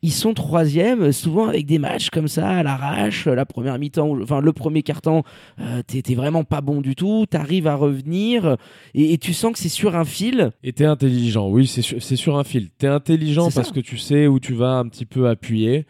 Ils 0.00 0.12
sont 0.12 0.32
troisième, 0.32 1.10
souvent 1.10 1.48
avec 1.48 1.66
des 1.66 1.80
matchs 1.80 2.10
comme 2.10 2.28
ça 2.28 2.48
à 2.48 2.62
l'arrache. 2.62 3.26
La 3.26 3.44
première 3.44 3.76
mi-temps, 3.80 4.16
enfin 4.22 4.40
le 4.40 4.52
premier 4.52 4.82
quart-temps, 4.84 5.24
euh, 5.60 5.82
t'es 5.84 6.14
vraiment 6.14 6.44
pas 6.44 6.60
bon 6.60 6.80
du 6.80 6.94
tout. 6.94 7.26
T'arrives 7.28 7.66
à 7.66 7.74
revenir 7.74 8.56
et, 8.94 9.12
et 9.12 9.18
tu 9.18 9.32
sens 9.34 9.52
que 9.52 9.58
c'est 9.58 9.68
sur 9.68 9.96
un 9.96 10.04
fil. 10.04 10.50
et 10.62 10.72
t'es 10.72 10.84
intelligent 10.84 11.48
oui 11.50 11.66
c'est 11.66 11.82
sur, 12.16 12.38
un 12.38 12.44
fil 12.44 12.70
t'es 12.78 12.86
intelligent 12.86 13.50
ça. 13.50 13.60
parce 13.60 13.72
que 13.72 13.80
tu 13.80 13.98
sais 13.98 14.28
où 14.28 14.38
tu 14.38 14.54
vas 14.54 14.74
un 14.78 14.86
petit 14.88 15.04
peu 15.06 15.28
appuyer 15.28 15.84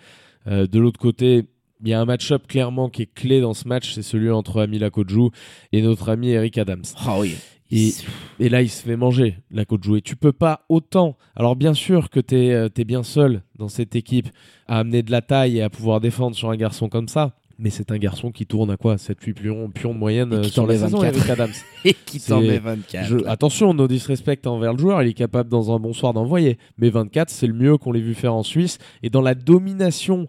Euh, 0.46 0.66
de 0.66 0.78
l'autre 0.78 0.98
côté 0.98 1.44
il 1.82 1.88
y 1.88 1.92
a 1.94 2.00
un 2.00 2.04
match-up 2.04 2.46
clairement 2.46 2.88
qui 2.88 3.02
est 3.02 3.14
clé 3.14 3.40
dans 3.40 3.54
ce 3.54 3.68
match, 3.68 3.92
c'est 3.94 4.02
celui 4.02 4.30
entre 4.30 4.60
Amila 4.60 4.90
Kodjou 4.90 5.30
et 5.72 5.82
notre 5.82 6.08
ami 6.08 6.30
Eric 6.30 6.58
Adams. 6.58 6.82
Ah 7.06 7.18
oui. 7.18 7.36
Et, 7.70 7.92
et 8.40 8.48
là, 8.48 8.62
il 8.62 8.70
se 8.70 8.82
fait 8.82 8.96
manger, 8.96 9.36
la 9.50 9.64
Kodjou. 9.66 9.96
Et 9.96 10.00
tu 10.00 10.16
peux 10.16 10.32
pas 10.32 10.64
autant. 10.70 11.16
Alors, 11.36 11.54
bien 11.54 11.74
sûr 11.74 12.08
que 12.08 12.18
tu 12.20 12.34
es, 12.34 12.84
bien 12.84 13.02
seul 13.02 13.42
dans 13.58 13.68
cette 13.68 13.94
équipe 13.94 14.28
à 14.66 14.78
amener 14.78 15.02
de 15.02 15.10
la 15.10 15.20
taille 15.20 15.58
et 15.58 15.62
à 15.62 15.68
pouvoir 15.68 16.00
défendre 16.00 16.34
sur 16.34 16.48
un 16.50 16.56
garçon 16.56 16.88
comme 16.88 17.08
ça. 17.08 17.34
Mais 17.60 17.70
c'est 17.70 17.90
un 17.90 17.98
garçon 17.98 18.30
qui 18.30 18.46
tourne 18.46 18.70
à 18.70 18.76
quoi? 18.76 18.94
7-8 18.96 19.34
pions, 19.34 19.68
pions 19.68 19.92
de 19.92 19.98
moyenne 19.98 20.32
Et 20.32 20.36
euh, 20.36 20.40
qui 20.42 20.50
sur 20.50 20.64
la 20.66 20.74
t'en 20.78 20.80
met 20.80 20.86
saison, 20.86 20.98
24. 21.00 21.16
Eric 21.16 21.30
Adams. 21.30 21.52
Et 21.84 21.92
qui 22.06 22.20
t'en 22.20 22.40
met 22.40 22.58
24. 22.58 23.06
Je- 23.06 23.26
attention, 23.26 23.74
no 23.74 23.88
disrespect 23.88 24.46
envers 24.46 24.72
le 24.72 24.78
joueur, 24.78 25.02
il 25.02 25.08
est 25.08 25.12
capable 25.12 25.50
dans 25.50 25.74
un 25.74 25.80
bon 25.80 25.92
soir 25.92 26.14
d'envoyer. 26.14 26.56
Mais 26.78 26.88
24, 26.88 27.28
c'est 27.28 27.48
le 27.48 27.54
mieux 27.54 27.76
qu'on 27.76 27.90
l'ait 27.90 28.00
vu 28.00 28.14
faire 28.14 28.32
en 28.32 28.44
Suisse. 28.44 28.78
Et 29.02 29.10
dans 29.10 29.22
la 29.22 29.34
domination 29.34 30.28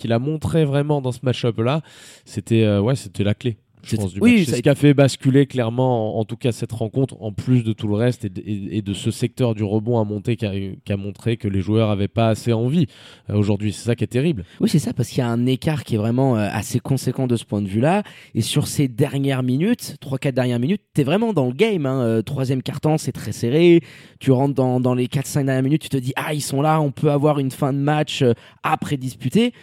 qu'il 0.00 0.12
a 0.12 0.18
montré 0.18 0.64
vraiment 0.64 1.00
dans 1.00 1.12
ce 1.12 1.20
match-up-là, 1.22 1.82
c'était 2.24 2.64
euh, 2.64 2.80
ouais, 2.80 2.96
c'était 2.96 3.24
la 3.24 3.34
clé. 3.34 3.58
Je 3.82 3.96
pense, 3.96 4.12
du 4.12 4.20
oui, 4.20 4.44
c'est 4.44 4.56
ce 4.56 4.60
qui 4.60 4.68
a 4.68 4.74
fait 4.74 4.92
basculer 4.92 5.46
clairement, 5.46 6.18
en, 6.18 6.20
en 6.20 6.24
tout 6.26 6.36
cas, 6.36 6.52
cette 6.52 6.70
rencontre, 6.72 7.16
en 7.22 7.32
plus 7.32 7.64
de 7.64 7.72
tout 7.72 7.88
le 7.88 7.94
reste 7.94 8.26
et 8.26 8.28
de, 8.28 8.38
et- 8.44 8.76
et 8.76 8.82
de 8.82 8.92
ce 8.92 9.10
secteur 9.10 9.54
du 9.54 9.64
rebond 9.64 9.98
à 9.98 10.04
monter 10.04 10.36
qui 10.36 10.44
a, 10.44 10.52
qui 10.52 10.92
a 10.92 10.98
montré 10.98 11.38
que 11.38 11.48
les 11.48 11.62
joueurs 11.62 11.88
avaient 11.88 12.06
pas 12.06 12.28
assez 12.28 12.52
envie 12.52 12.88
euh, 13.30 13.36
aujourd'hui. 13.36 13.72
C'est 13.72 13.86
ça 13.86 13.94
qui 13.94 14.04
est 14.04 14.06
terrible. 14.08 14.44
Oui, 14.60 14.68
c'est 14.68 14.78
ça, 14.78 14.92
parce 14.92 15.08
qu'il 15.08 15.20
y 15.20 15.22
a 15.22 15.30
un 15.30 15.46
écart 15.46 15.84
qui 15.84 15.94
est 15.94 15.98
vraiment 15.98 16.36
euh, 16.36 16.46
assez 16.52 16.78
conséquent 16.78 17.26
de 17.26 17.36
ce 17.36 17.46
point 17.46 17.62
de 17.62 17.68
vue-là. 17.68 18.02
Et 18.34 18.42
sur 18.42 18.66
ces 18.68 18.86
dernières 18.86 19.42
minutes, 19.42 19.96
3-4 20.02 20.32
dernières 20.32 20.60
minutes, 20.60 20.82
t'es 20.92 21.02
vraiment 21.02 21.32
dans 21.32 21.46
le 21.46 21.54
game. 21.54 21.86
Hein. 21.86 22.02
Euh, 22.02 22.20
troisième 22.20 22.62
quart-temps, 22.62 22.98
c'est 22.98 23.12
très 23.12 23.32
serré. 23.32 23.80
Tu 24.18 24.30
rentres 24.30 24.54
dans, 24.56 24.78
dans 24.78 24.92
les 24.94 25.06
4-5 25.06 25.46
dernières 25.46 25.62
minutes, 25.62 25.80
tu 25.80 25.88
te 25.88 25.96
dis, 25.96 26.12
ah, 26.16 26.34
ils 26.34 26.42
sont 26.42 26.60
là, 26.60 26.82
on 26.82 26.90
peut 26.90 27.10
avoir 27.10 27.38
une 27.38 27.50
fin 27.50 27.72
de 27.72 27.78
match 27.78 28.22
après 28.62 28.98
disputer. 28.98 29.54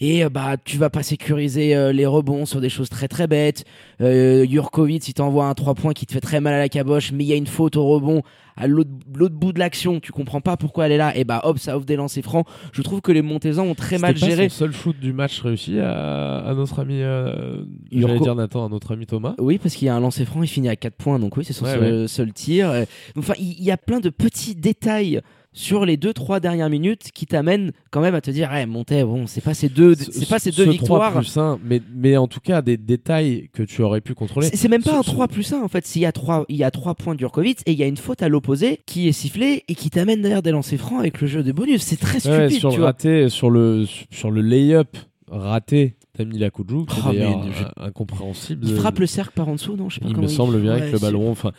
Et 0.00 0.24
euh, 0.24 0.28
bah, 0.28 0.56
tu 0.62 0.78
vas 0.78 0.90
pas 0.90 1.02
sécuriser 1.02 1.76
euh, 1.76 1.92
les 1.92 2.06
rebonds 2.06 2.46
sur 2.46 2.60
des 2.60 2.68
choses 2.68 2.88
très 2.88 3.08
très 3.08 3.26
bêtes. 3.26 3.64
Euh, 4.00 4.46
Jurkovic, 4.46 5.06
il 5.08 5.14
t'envoie 5.14 5.46
un 5.46 5.54
3 5.54 5.74
points 5.74 5.92
qui 5.92 6.06
te 6.06 6.12
fait 6.12 6.20
très 6.20 6.40
mal 6.40 6.54
à 6.54 6.58
la 6.58 6.68
caboche, 6.68 7.12
mais 7.12 7.24
il 7.24 7.28
y 7.28 7.32
a 7.32 7.36
une 7.36 7.46
faute 7.46 7.76
au 7.76 7.86
rebond 7.86 8.22
à 8.56 8.66
l'autre 8.66 8.90
bout 9.34 9.52
de 9.52 9.58
l'action. 9.58 10.00
Tu 10.00 10.12
comprends 10.12 10.40
pas 10.40 10.56
pourquoi 10.56 10.86
elle 10.86 10.92
est 10.92 10.98
là. 10.98 11.16
Et 11.16 11.24
bah 11.24 11.40
hop, 11.44 11.58
ça 11.58 11.76
offre 11.76 11.86
des 11.86 11.96
lancers 11.96 12.22
francs. 12.22 12.46
Je 12.72 12.82
trouve 12.82 13.00
que 13.00 13.12
les 13.12 13.22
Montezans 13.22 13.64
ont 13.66 13.74
très 13.74 13.98
mal 13.98 14.14
pas 14.14 14.26
géré. 14.26 14.48
son 14.48 14.56
seul 14.56 14.72
shoot 14.72 14.98
du 14.98 15.12
match 15.12 15.40
réussi 15.40 15.78
à, 15.78 16.38
à 16.38 16.54
notre 16.54 16.80
ami, 16.80 17.00
euh, 17.00 17.62
j'allais 17.90 18.18
dire 18.18 18.34
Nathan, 18.34 18.66
à 18.66 18.68
notre 18.68 18.92
ami 18.92 19.06
Thomas. 19.06 19.34
Oui, 19.38 19.58
parce 19.58 19.74
qu'il 19.74 19.86
y 19.86 19.88
a 19.88 19.94
un 19.94 20.00
lancer 20.00 20.24
franc, 20.24 20.42
il 20.42 20.48
finit 20.48 20.68
à 20.68 20.76
4 20.76 20.94
points, 20.94 21.18
donc 21.18 21.36
oui, 21.36 21.44
c'est 21.44 21.52
son 21.52 21.64
Ouais, 21.64 21.78
seul, 21.78 22.08
seul 22.08 22.32
tir. 22.32 22.72
Enfin, 23.16 23.34
il 23.38 23.52
il 23.62 23.66
y, 23.66 23.70
a 23.70 23.76
plein 23.76 24.00
de 24.00 24.08
petits 24.08 24.56
détails 24.56 25.20
sur 25.54 25.84
les 25.84 25.96
2-3 25.98 26.40
dernières 26.40 26.70
minutes 26.70 27.10
qui 27.12 27.26
t'amènent 27.26 27.72
quand 27.90 28.00
même 28.00 28.14
à 28.14 28.20
te 28.22 28.30
dire, 28.30 28.48
ouais, 28.50 28.64
Monté, 28.64 29.04
bon, 29.04 29.26
c'est 29.26 29.42
pas 29.42 29.52
ces 29.54 29.68
deux, 29.68 29.94
Ce- 29.94 30.10
c'est 30.10 30.28
pas 30.28 30.38
ces 30.38 30.50
ce 30.50 30.56
deux 30.56 30.64
3 30.64 30.72
victoires. 30.72 31.12
plus 31.12 31.36
1, 31.36 31.58
mais, 31.62 31.82
mais 31.94 32.16
en 32.16 32.26
tout 32.26 32.40
cas 32.40 32.62
des 32.62 32.76
détails 32.78 33.50
que 33.52 33.62
tu 33.62 33.82
aurais 33.82 34.00
pu 34.00 34.14
contrôler. 34.14 34.48
C'est 34.54 34.68
même 34.68 34.82
pas 34.82 34.92
Ce- 34.92 34.96
un 34.96 35.02
ce- 35.02 35.10
3 35.10 35.28
plus 35.28 35.52
1 35.52 35.60
en 35.62 35.68
fait. 35.68 35.86
S'il 35.86 36.00
y 36.02 36.06
a 36.06 36.12
3, 36.12 36.46
il 36.48 36.56
y 36.56 36.64
a 36.64 36.70
3 36.70 36.94
points 36.94 37.14
d'Urkovic 37.14 37.60
et 37.66 37.72
il 37.72 37.78
y 37.78 37.82
a 37.82 37.86
une 37.86 37.96
faute 37.98 38.22
à 38.22 38.28
l'opposé 38.30 38.80
qui 38.86 39.08
est 39.08 39.12
sifflée 39.12 39.64
et 39.68 39.74
qui 39.74 39.90
t'amène 39.90 40.22
derrière 40.22 40.42
des 40.42 40.52
lancers 40.52 40.78
francs 40.78 41.00
avec 41.00 41.20
le 41.20 41.26
jeu 41.26 41.42
de 41.42 41.52
bonus. 41.52 41.82
C'est 41.82 41.96
très 42.00 42.26
Ouais, 42.26 42.48
stupide, 42.48 42.58
sur 42.60 42.70
tu 42.70 42.76
le 42.76 42.80
vois. 42.82 42.86
raté, 42.86 43.28
sur 43.28 43.50
le 43.50 43.84
sur 44.10 44.30
le 44.30 44.40
layup 44.40 44.96
raté 45.30 45.96
d'Amila 46.18 46.50
Koudjou, 46.50 46.84
qui 46.86 46.94
est 46.96 47.02
Oh, 47.04 47.10
mais 47.12 47.52
je- 47.52 47.64
euh, 47.64 47.86
incompréhensible. 47.86 48.66
Il 48.68 48.74
frappe 48.76 48.98
le 48.98 49.06
cercle 49.06 49.32
par 49.34 49.48
en 49.48 49.54
dessous, 49.54 49.76
non 49.76 49.88
Je 49.88 49.94
sais 49.96 50.00
pas 50.00 50.08
Il 50.08 50.16
me 50.16 50.26
semble 50.28 50.60
bien 50.60 50.74
Ouais, 50.74 50.80
avec 50.82 50.92
le 50.92 50.98
ballon. 50.98 51.30
Enfin, 51.30 51.52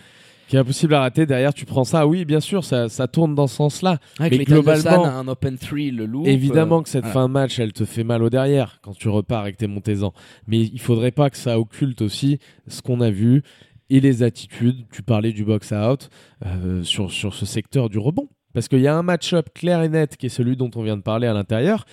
qui 0.47 0.55
est 0.55 0.59
impossible 0.59 0.93
à 0.93 1.01
rater. 1.01 1.25
Derrière, 1.25 1.53
tu 1.53 1.65
prends 1.65 1.83
ça. 1.83 2.07
Oui, 2.07 2.25
bien 2.25 2.39
sûr, 2.39 2.63
ça, 2.63 2.89
ça 2.89 3.07
tourne 3.07 3.35
dans 3.35 3.47
ce 3.47 3.55
sens-là. 3.55 3.99
Avec 4.19 4.39
Mais 4.39 4.45
globalement, 4.45 5.05
un 5.05 5.27
open 5.27 5.57
3, 5.57 5.77
le 5.91 6.05
loop. 6.05 6.27
Évidemment 6.27 6.79
euh, 6.79 6.81
que 6.83 6.89
cette 6.89 7.01
voilà. 7.01 7.13
fin 7.13 7.27
de 7.27 7.33
match, 7.33 7.59
elle 7.59 7.73
te 7.73 7.85
fait 7.85 8.03
mal 8.03 8.23
au 8.23 8.29
derrière 8.29 8.79
quand 8.81 8.93
tu 8.93 9.09
repars 9.09 9.41
avec 9.41 9.57
tes 9.57 9.67
montésans. 9.67 10.13
Mais 10.47 10.59
il 10.59 10.79
faudrait 10.79 11.11
pas 11.11 11.29
que 11.29 11.37
ça 11.37 11.59
occulte 11.59 12.01
aussi 12.01 12.39
ce 12.67 12.81
qu'on 12.81 13.01
a 13.01 13.09
vu 13.09 13.43
et 13.89 13.99
les 13.99 14.23
attitudes. 14.23 14.85
Tu 14.91 15.03
parlais 15.03 15.31
du 15.31 15.43
box-out 15.45 16.09
euh, 16.45 16.83
sur, 16.83 17.11
sur 17.11 17.33
ce 17.33 17.45
secteur 17.45 17.89
du 17.89 17.99
rebond. 17.99 18.29
Parce 18.53 18.67
qu'il 18.67 18.81
y 18.81 18.87
a 18.87 18.95
un 18.95 19.03
match-up 19.03 19.49
clair 19.53 19.81
et 19.81 19.89
net 19.89 20.15
qui 20.17 20.27
est 20.27 20.29
celui 20.29 20.55
dont 20.55 20.69
on 20.75 20.83
vient 20.83 20.97
de 20.97 21.01
parler 21.01 21.27
à 21.27 21.33
l'intérieur. 21.33 21.85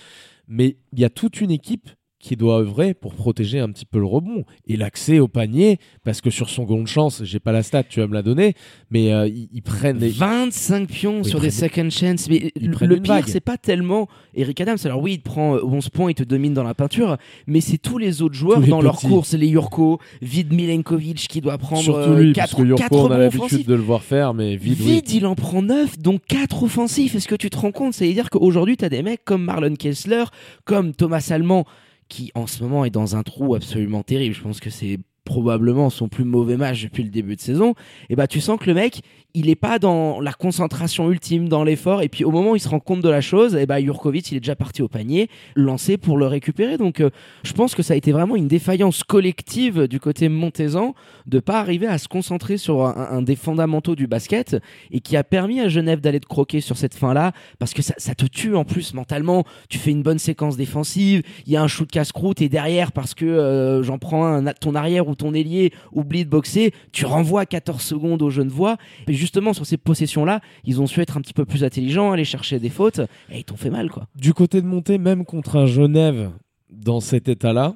Mais 0.47 0.77
il 0.93 0.99
y 0.99 1.05
a 1.05 1.09
toute 1.09 1.41
une 1.41 1.51
équipe 1.51 1.89
qui 2.21 2.35
doit 2.35 2.59
œuvrer 2.59 2.93
pour 2.93 3.13
protéger 3.13 3.59
un 3.59 3.69
petit 3.69 3.85
peu 3.85 3.99
le 3.99 4.05
rebond 4.05 4.45
et 4.67 4.77
l'accès 4.77 5.19
au 5.19 5.27
panier 5.27 5.79
parce 6.03 6.21
que 6.21 6.29
sur 6.29 6.49
son 6.49 6.63
goal 6.63 6.83
de 6.83 6.87
chance 6.87 7.23
j'ai 7.23 7.39
pas 7.39 7.51
la 7.51 7.63
stat 7.63 7.83
tu 7.83 7.99
vas 7.99 8.07
me 8.07 8.13
la 8.13 8.21
donner 8.21 8.53
mais 8.89 9.11
euh, 9.11 9.27
ils, 9.27 9.49
ils 9.53 9.61
prennent 9.61 9.97
des 9.97 10.09
25 10.09 10.87
pions 10.87 11.21
Oui, 11.23 11.29
sur 11.29 11.39
des 11.39 11.51
second 11.51 11.89
chances. 11.89 12.29
Mais 12.29 12.51
le 12.55 12.99
pire, 12.99 13.27
c'est 13.27 13.39
pas 13.39 13.57
tellement 13.57 14.07
Eric 14.33 14.61
Adams. 14.61 14.77
Alors 14.85 15.01
oui, 15.01 15.13
il 15.13 15.17
te 15.19 15.23
prend 15.23 15.55
euh, 15.55 15.63
11 15.63 15.89
points, 15.89 16.11
il 16.11 16.15
te 16.15 16.23
domine 16.23 16.53
dans 16.53 16.63
la 16.63 16.73
peinture, 16.73 17.17
mais 17.47 17.61
c'est 17.61 17.77
tous 17.77 17.97
les 17.97 18.21
autres 18.21 18.35
joueurs 18.35 18.61
Tous 18.61 18.67
dans 18.67 18.81
leur 18.81 18.99
course. 18.99 19.33
Les 19.33 19.47
Yurko, 19.47 19.99
Vid 20.21 20.53
Milenkovic 20.53 21.27
qui 21.27 21.41
doit 21.41 21.57
prendre 21.57 21.81
surtout 21.81 22.13
lui 22.13 22.33
4, 22.33 22.43
parce 22.43 22.61
que 22.61 22.67
Yurko 22.67 22.97
on 23.07 23.11
a 23.11 23.17
l'habitude 23.17 23.65
de 23.65 23.73
le 23.73 23.81
voir 23.81 24.03
faire 24.03 24.33
mais 24.33 24.59
oui. 24.61 24.73
Vide, 24.73 25.11
il 25.11 25.25
en 25.25 25.35
prend 25.35 25.61
9, 25.61 25.99
donc 25.99 26.21
4 26.27 26.63
offensifs. 26.63 27.15
Est-ce 27.15 27.27
que 27.27 27.35
tu 27.35 27.49
te 27.49 27.57
rends 27.57 27.71
compte? 27.71 27.93
C'est-à-dire 27.93 28.29
qu'aujourd'hui, 28.29 28.77
tu 28.77 28.85
as 28.85 28.89
des 28.89 29.01
mecs 29.01 29.23
comme 29.23 29.43
Marlon 29.43 29.75
Kessler, 29.75 30.25
comme 30.65 30.93
Thomas 30.93 31.27
Allemand, 31.31 31.65
qui 32.11 32.29
en 32.35 32.45
ce 32.45 32.61
moment 32.61 32.83
est 32.83 32.89
dans 32.89 33.15
un 33.15 33.23
trou 33.23 33.55
absolument 33.55 34.03
terrible. 34.03 34.35
Je 34.35 34.41
pense 34.41 34.59
que 34.59 34.69
c'est 34.69 34.99
probablement 35.23 35.89
son 35.89 36.07
plus 36.07 36.23
mauvais 36.23 36.57
match 36.57 36.83
depuis 36.83 37.03
le 37.03 37.09
début 37.09 37.35
de 37.35 37.41
saison. 37.41 37.75
Et 38.09 38.15
bah, 38.15 38.27
tu 38.27 38.41
sens 38.41 38.59
que 38.59 38.65
le 38.65 38.73
mec, 38.73 39.01
il 39.33 39.49
est 39.49 39.55
pas 39.55 39.79
dans 39.79 40.19
la 40.19 40.33
concentration 40.33 41.09
ultime, 41.09 41.47
dans 41.47 41.63
l'effort. 41.63 42.01
Et 42.01 42.09
puis 42.09 42.23
au 42.23 42.31
moment 42.31 42.51
où 42.51 42.55
il 42.55 42.59
se 42.59 42.69
rend 42.69 42.79
compte 42.79 43.01
de 43.01 43.09
la 43.09 43.21
chose, 43.21 43.55
et 43.55 43.65
bah, 43.65 43.79
Jurkovic, 43.81 44.31
il 44.31 44.37
est 44.37 44.39
déjà 44.41 44.55
parti 44.55 44.81
au 44.81 44.87
panier, 44.87 45.29
lancé 45.55 45.97
pour 45.97 46.17
le 46.17 46.27
récupérer. 46.27 46.77
Donc 46.77 46.99
euh, 46.99 47.09
je 47.43 47.53
pense 47.53 47.75
que 47.75 47.83
ça 47.83 47.93
a 47.93 47.97
été 47.97 48.11
vraiment 48.11 48.35
une 48.35 48.47
défaillance 48.47 49.03
collective 49.03 49.87
du 49.87 49.99
côté 49.99 50.29
montaisan 50.29 50.95
de 51.27 51.39
pas 51.39 51.59
arriver 51.59 51.87
à 51.87 51.97
se 51.97 52.07
concentrer 52.07 52.57
sur 52.57 52.85
un, 52.85 53.21
des 53.21 53.35
fondamentaux 53.35 53.95
du 53.95 54.07
basket 54.07 54.57
et 54.91 54.99
qui 54.99 55.15
a 55.15 55.23
permis 55.23 55.61
à 55.61 55.69
Genève 55.69 56.01
d'aller 56.01 56.19
te 56.19 56.25
croquer 56.25 56.61
sur 56.61 56.77
cette 56.77 56.95
fin-là 56.95 57.31
parce 57.59 57.73
que 57.73 57.81
ça, 57.81 58.15
te 58.15 58.25
tue 58.25 58.55
en 58.55 58.65
plus 58.65 58.93
mentalement. 58.93 59.45
Tu 59.69 59.77
fais 59.77 59.91
une 59.91 60.03
bonne 60.03 60.19
séquence 60.19 60.57
défensive, 60.57 61.23
il 61.45 61.53
y 61.53 61.55
a 61.55 61.61
un 61.61 61.67
shoot 61.67 61.89
casse-croûte 61.89 62.41
et 62.41 62.49
derrière 62.49 62.91
parce 62.91 63.13
que 63.13 63.25
euh, 63.25 63.83
j'en 63.83 63.97
prends 63.97 64.25
un, 64.25 64.45
ton 64.53 64.75
arrière 64.75 65.07
ton 65.21 65.33
ailier 65.33 65.71
oublie 65.91 66.25
de 66.25 66.29
boxer, 66.29 66.73
tu 66.91 67.05
renvoies 67.05 67.45
14 67.45 67.81
secondes 67.81 68.21
aux 68.21 68.29
Genevois. 68.29 68.77
Et 69.07 69.13
justement 69.13 69.53
sur 69.53 69.65
ces 69.65 69.77
possessions-là, 69.77 70.41
ils 70.65 70.81
ont 70.81 70.87
su 70.87 70.99
être 71.01 71.17
un 71.17 71.21
petit 71.21 71.33
peu 71.33 71.45
plus 71.45 71.63
intelligents, 71.63 72.11
aller 72.11 72.25
chercher 72.25 72.59
des 72.59 72.69
fautes 72.69 72.99
et 73.31 73.39
ils 73.39 73.43
t'ont 73.43 73.55
fait 73.55 73.69
mal 73.69 73.89
quoi. 73.89 74.07
du 74.15 74.33
côté 74.33 74.61
de 74.61 74.67
monter, 74.67 74.97
même 74.97 75.25
contre 75.25 75.57
un 75.57 75.65
Genève 75.65 76.31
dans 76.69 76.99
cet 76.99 77.27
état-là, 77.29 77.75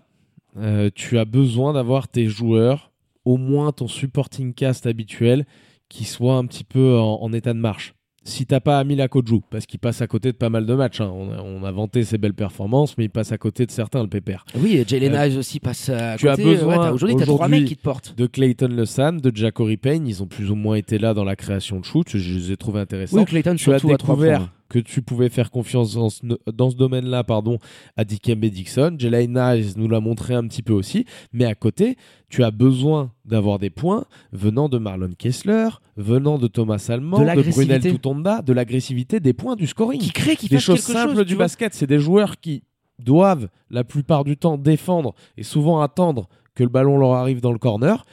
euh, 0.57 0.89
tu 0.93 1.17
as 1.17 1.25
besoin 1.25 1.73
d'avoir 1.73 2.07
tes 2.07 2.27
joueurs, 2.27 2.91
au 3.25 3.37
moins 3.37 3.71
ton 3.71 3.87
supporting 3.87 4.53
cast 4.53 4.85
habituel, 4.85 5.45
qui 5.89 6.05
soit 6.05 6.35
un 6.35 6.45
petit 6.45 6.63
peu 6.63 6.97
en 6.97 7.31
état 7.33 7.53
de 7.53 7.59
marche. 7.59 7.94
Si 8.27 8.47
t'as 8.47 8.59
pas 8.59 8.79
Amila 8.79 9.07
Koju, 9.07 9.41
parce 9.51 9.67
qu'il 9.67 9.79
passe 9.79 10.01
à 10.01 10.07
côté 10.07 10.31
de 10.31 10.37
pas 10.37 10.49
mal 10.49 10.65
de 10.65 10.73
matchs, 10.73 10.99
hein. 10.99 11.11
on, 11.13 11.31
a, 11.31 11.41
on 11.43 11.63
a 11.63 11.71
vanté 11.71 12.03
ses 12.03 12.17
belles 12.17 12.33
performances, 12.33 12.97
mais 12.97 13.05
il 13.05 13.09
passe 13.09 13.31
à 13.31 13.37
côté 13.37 13.67
de 13.67 13.71
certains, 13.71 14.01
le 14.01 14.09
pépère. 14.09 14.45
Oui, 14.57 14.83
Jalen 14.87 15.13
Ives 15.29 15.37
aussi 15.37 15.59
passe 15.59 15.89
à 15.89 16.13
Euh, 16.13 16.15
tu 16.17 16.27
as 16.27 16.31
côté. 16.35 16.43
Ouais, 16.45 16.55
besoin 16.55 16.75
t'as- 16.75 16.91
Aujourd'hui, 16.91 17.17
t'as 17.17 17.25
trois 17.25 17.47
mecs 17.47 17.65
qui 17.65 17.75
te 17.77 17.83
portent. 17.83 18.15
De 18.17 18.25
Clayton 18.25 18.69
Lesan, 18.69 19.13
de 19.13 19.31
Jacory 19.35 19.77
Payne, 19.77 20.07
ils 20.07 20.23
ont 20.23 20.27
plus 20.27 20.49
ou 20.49 20.55
moins 20.55 20.75
été 20.75 20.97
là 20.97 21.13
dans 21.13 21.23
la 21.23 21.35
création 21.35 21.79
de 21.79 21.85
shoot, 21.85 22.07
je 22.17 22.33
les 22.39 22.51
ai 22.51 22.57
trouvés 22.57 22.79
intéressants. 22.79 23.17
Oui, 23.17 23.25
Clayton 23.25 23.55
tu 23.57 23.71
as 23.71 23.77
surtout 23.77 23.93
à 23.93 23.97
trois 23.97 24.15
découvert. 24.15 24.49
Que 24.69 24.79
tu 24.79 25.01
pouvais 25.01 25.29
faire 25.29 25.51
confiance 25.51 25.93
dans 25.95 26.09
ce, 26.09 26.21
dans 26.51 26.69
ce 26.69 26.75
domaine-là 26.75 27.23
pardon, 27.23 27.59
à 27.97 28.03
Dikembe 28.03 28.45
Dixon. 28.45 28.95
Jelay 28.97 29.27
Nice 29.27 29.77
nous 29.77 29.87
l'a 29.87 29.99
montré 29.99 30.33
un 30.33 30.47
petit 30.47 30.63
peu 30.63 30.73
aussi. 30.73 31.05
Mais 31.33 31.45
à 31.45 31.55
côté, 31.55 31.97
tu 32.29 32.43
as 32.43 32.51
besoin 32.51 33.11
d'avoir 33.25 33.59
des 33.59 33.69
points 33.69 34.05
venant 34.31 34.69
de 34.69 34.77
Marlon 34.77 35.11
Kessler, 35.17 35.69
venant 35.97 36.37
de 36.37 36.47
Thomas 36.47 36.85
Allemand, 36.89 37.19
De 37.19 37.43
de, 37.43 37.49
Brunel 37.49 37.81
de 37.81 38.53
l'agressivité, 38.53 39.19
des 39.19 39.33
points, 39.33 39.55
du 39.55 39.67
scoring. 39.67 39.99
Qui 39.99 40.11
crée, 40.11 40.35
qui 40.35 40.47
des 40.47 40.59
choses 40.59 40.85
quelque 40.85 40.97
simples 40.97 41.15
chose, 41.15 41.25
du 41.25 41.35
basket. 41.35 41.73
C'est 41.73 41.87
des 41.87 41.99
joueurs 41.99 42.39
qui 42.39 42.63
doivent 42.99 43.49
la 43.69 43.83
plupart 43.83 44.23
du 44.23 44.37
temps 44.37 44.57
défendre 44.57 45.13
et 45.37 45.43
souvent 45.43 45.81
attendre 45.81 46.27
que 46.55 46.63
le 46.63 46.69
ballon 46.69 46.97
leur 46.97 47.13
arrive 47.13 47.41
dans 47.41 47.51
le 47.51 47.59
corner. 47.59 48.05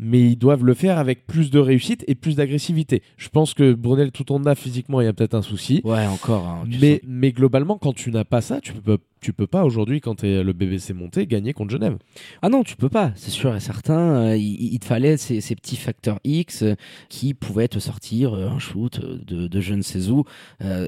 Mais 0.00 0.20
ils 0.30 0.36
doivent 0.36 0.64
le 0.64 0.74
faire 0.74 0.96
avec 0.98 1.26
plus 1.26 1.50
de 1.50 1.58
réussite 1.58 2.04
et 2.06 2.14
plus 2.14 2.36
d'agressivité. 2.36 3.02
Je 3.16 3.28
pense 3.28 3.52
que 3.52 3.72
Brunel 3.72 4.12
Tutonda, 4.12 4.54
physiquement, 4.54 5.00
il 5.00 5.04
y 5.04 5.08
a 5.08 5.12
peut-être 5.12 5.34
un 5.34 5.42
souci. 5.42 5.80
Ouais, 5.84 6.06
encore. 6.06 6.46
hein, 6.46 6.64
Mais, 6.80 6.94
sens. 6.98 7.00
mais 7.08 7.32
globalement, 7.32 7.78
quand 7.78 7.92
tu 7.92 8.10
n'as 8.12 8.24
pas 8.24 8.40
ça, 8.40 8.60
tu 8.60 8.72
peux, 8.74 8.98
tu 9.20 9.32
peux 9.32 9.48
pas 9.48 9.64
aujourd'hui, 9.64 10.00
quand 10.00 10.22
es 10.22 10.44
le 10.44 10.52
BBC 10.52 10.92
monté, 10.94 11.26
gagner 11.26 11.52
contre 11.52 11.72
Genève. 11.72 11.96
Ah 12.42 12.48
non, 12.48 12.62
tu 12.62 12.76
peux 12.76 12.88
pas, 12.88 13.10
c'est 13.16 13.32
sûr 13.32 13.56
et 13.56 13.60
certain. 13.60 13.98
Euh, 13.98 14.36
il, 14.36 14.72
il 14.74 14.78
te 14.78 14.84
fallait 14.84 15.16
ces, 15.16 15.40
ces 15.40 15.56
petits 15.56 15.74
facteurs 15.76 16.20
X 16.22 16.62
euh, 16.62 16.74
qui 17.08 17.34
pouvaient 17.34 17.66
te 17.68 17.80
sortir 17.80 18.34
euh, 18.34 18.48
un 18.48 18.60
shoot 18.60 19.00
de, 19.00 19.48
de 19.48 19.60
je 19.60 19.74
ne 19.74 19.82
sais 19.82 20.08
où. 20.10 20.22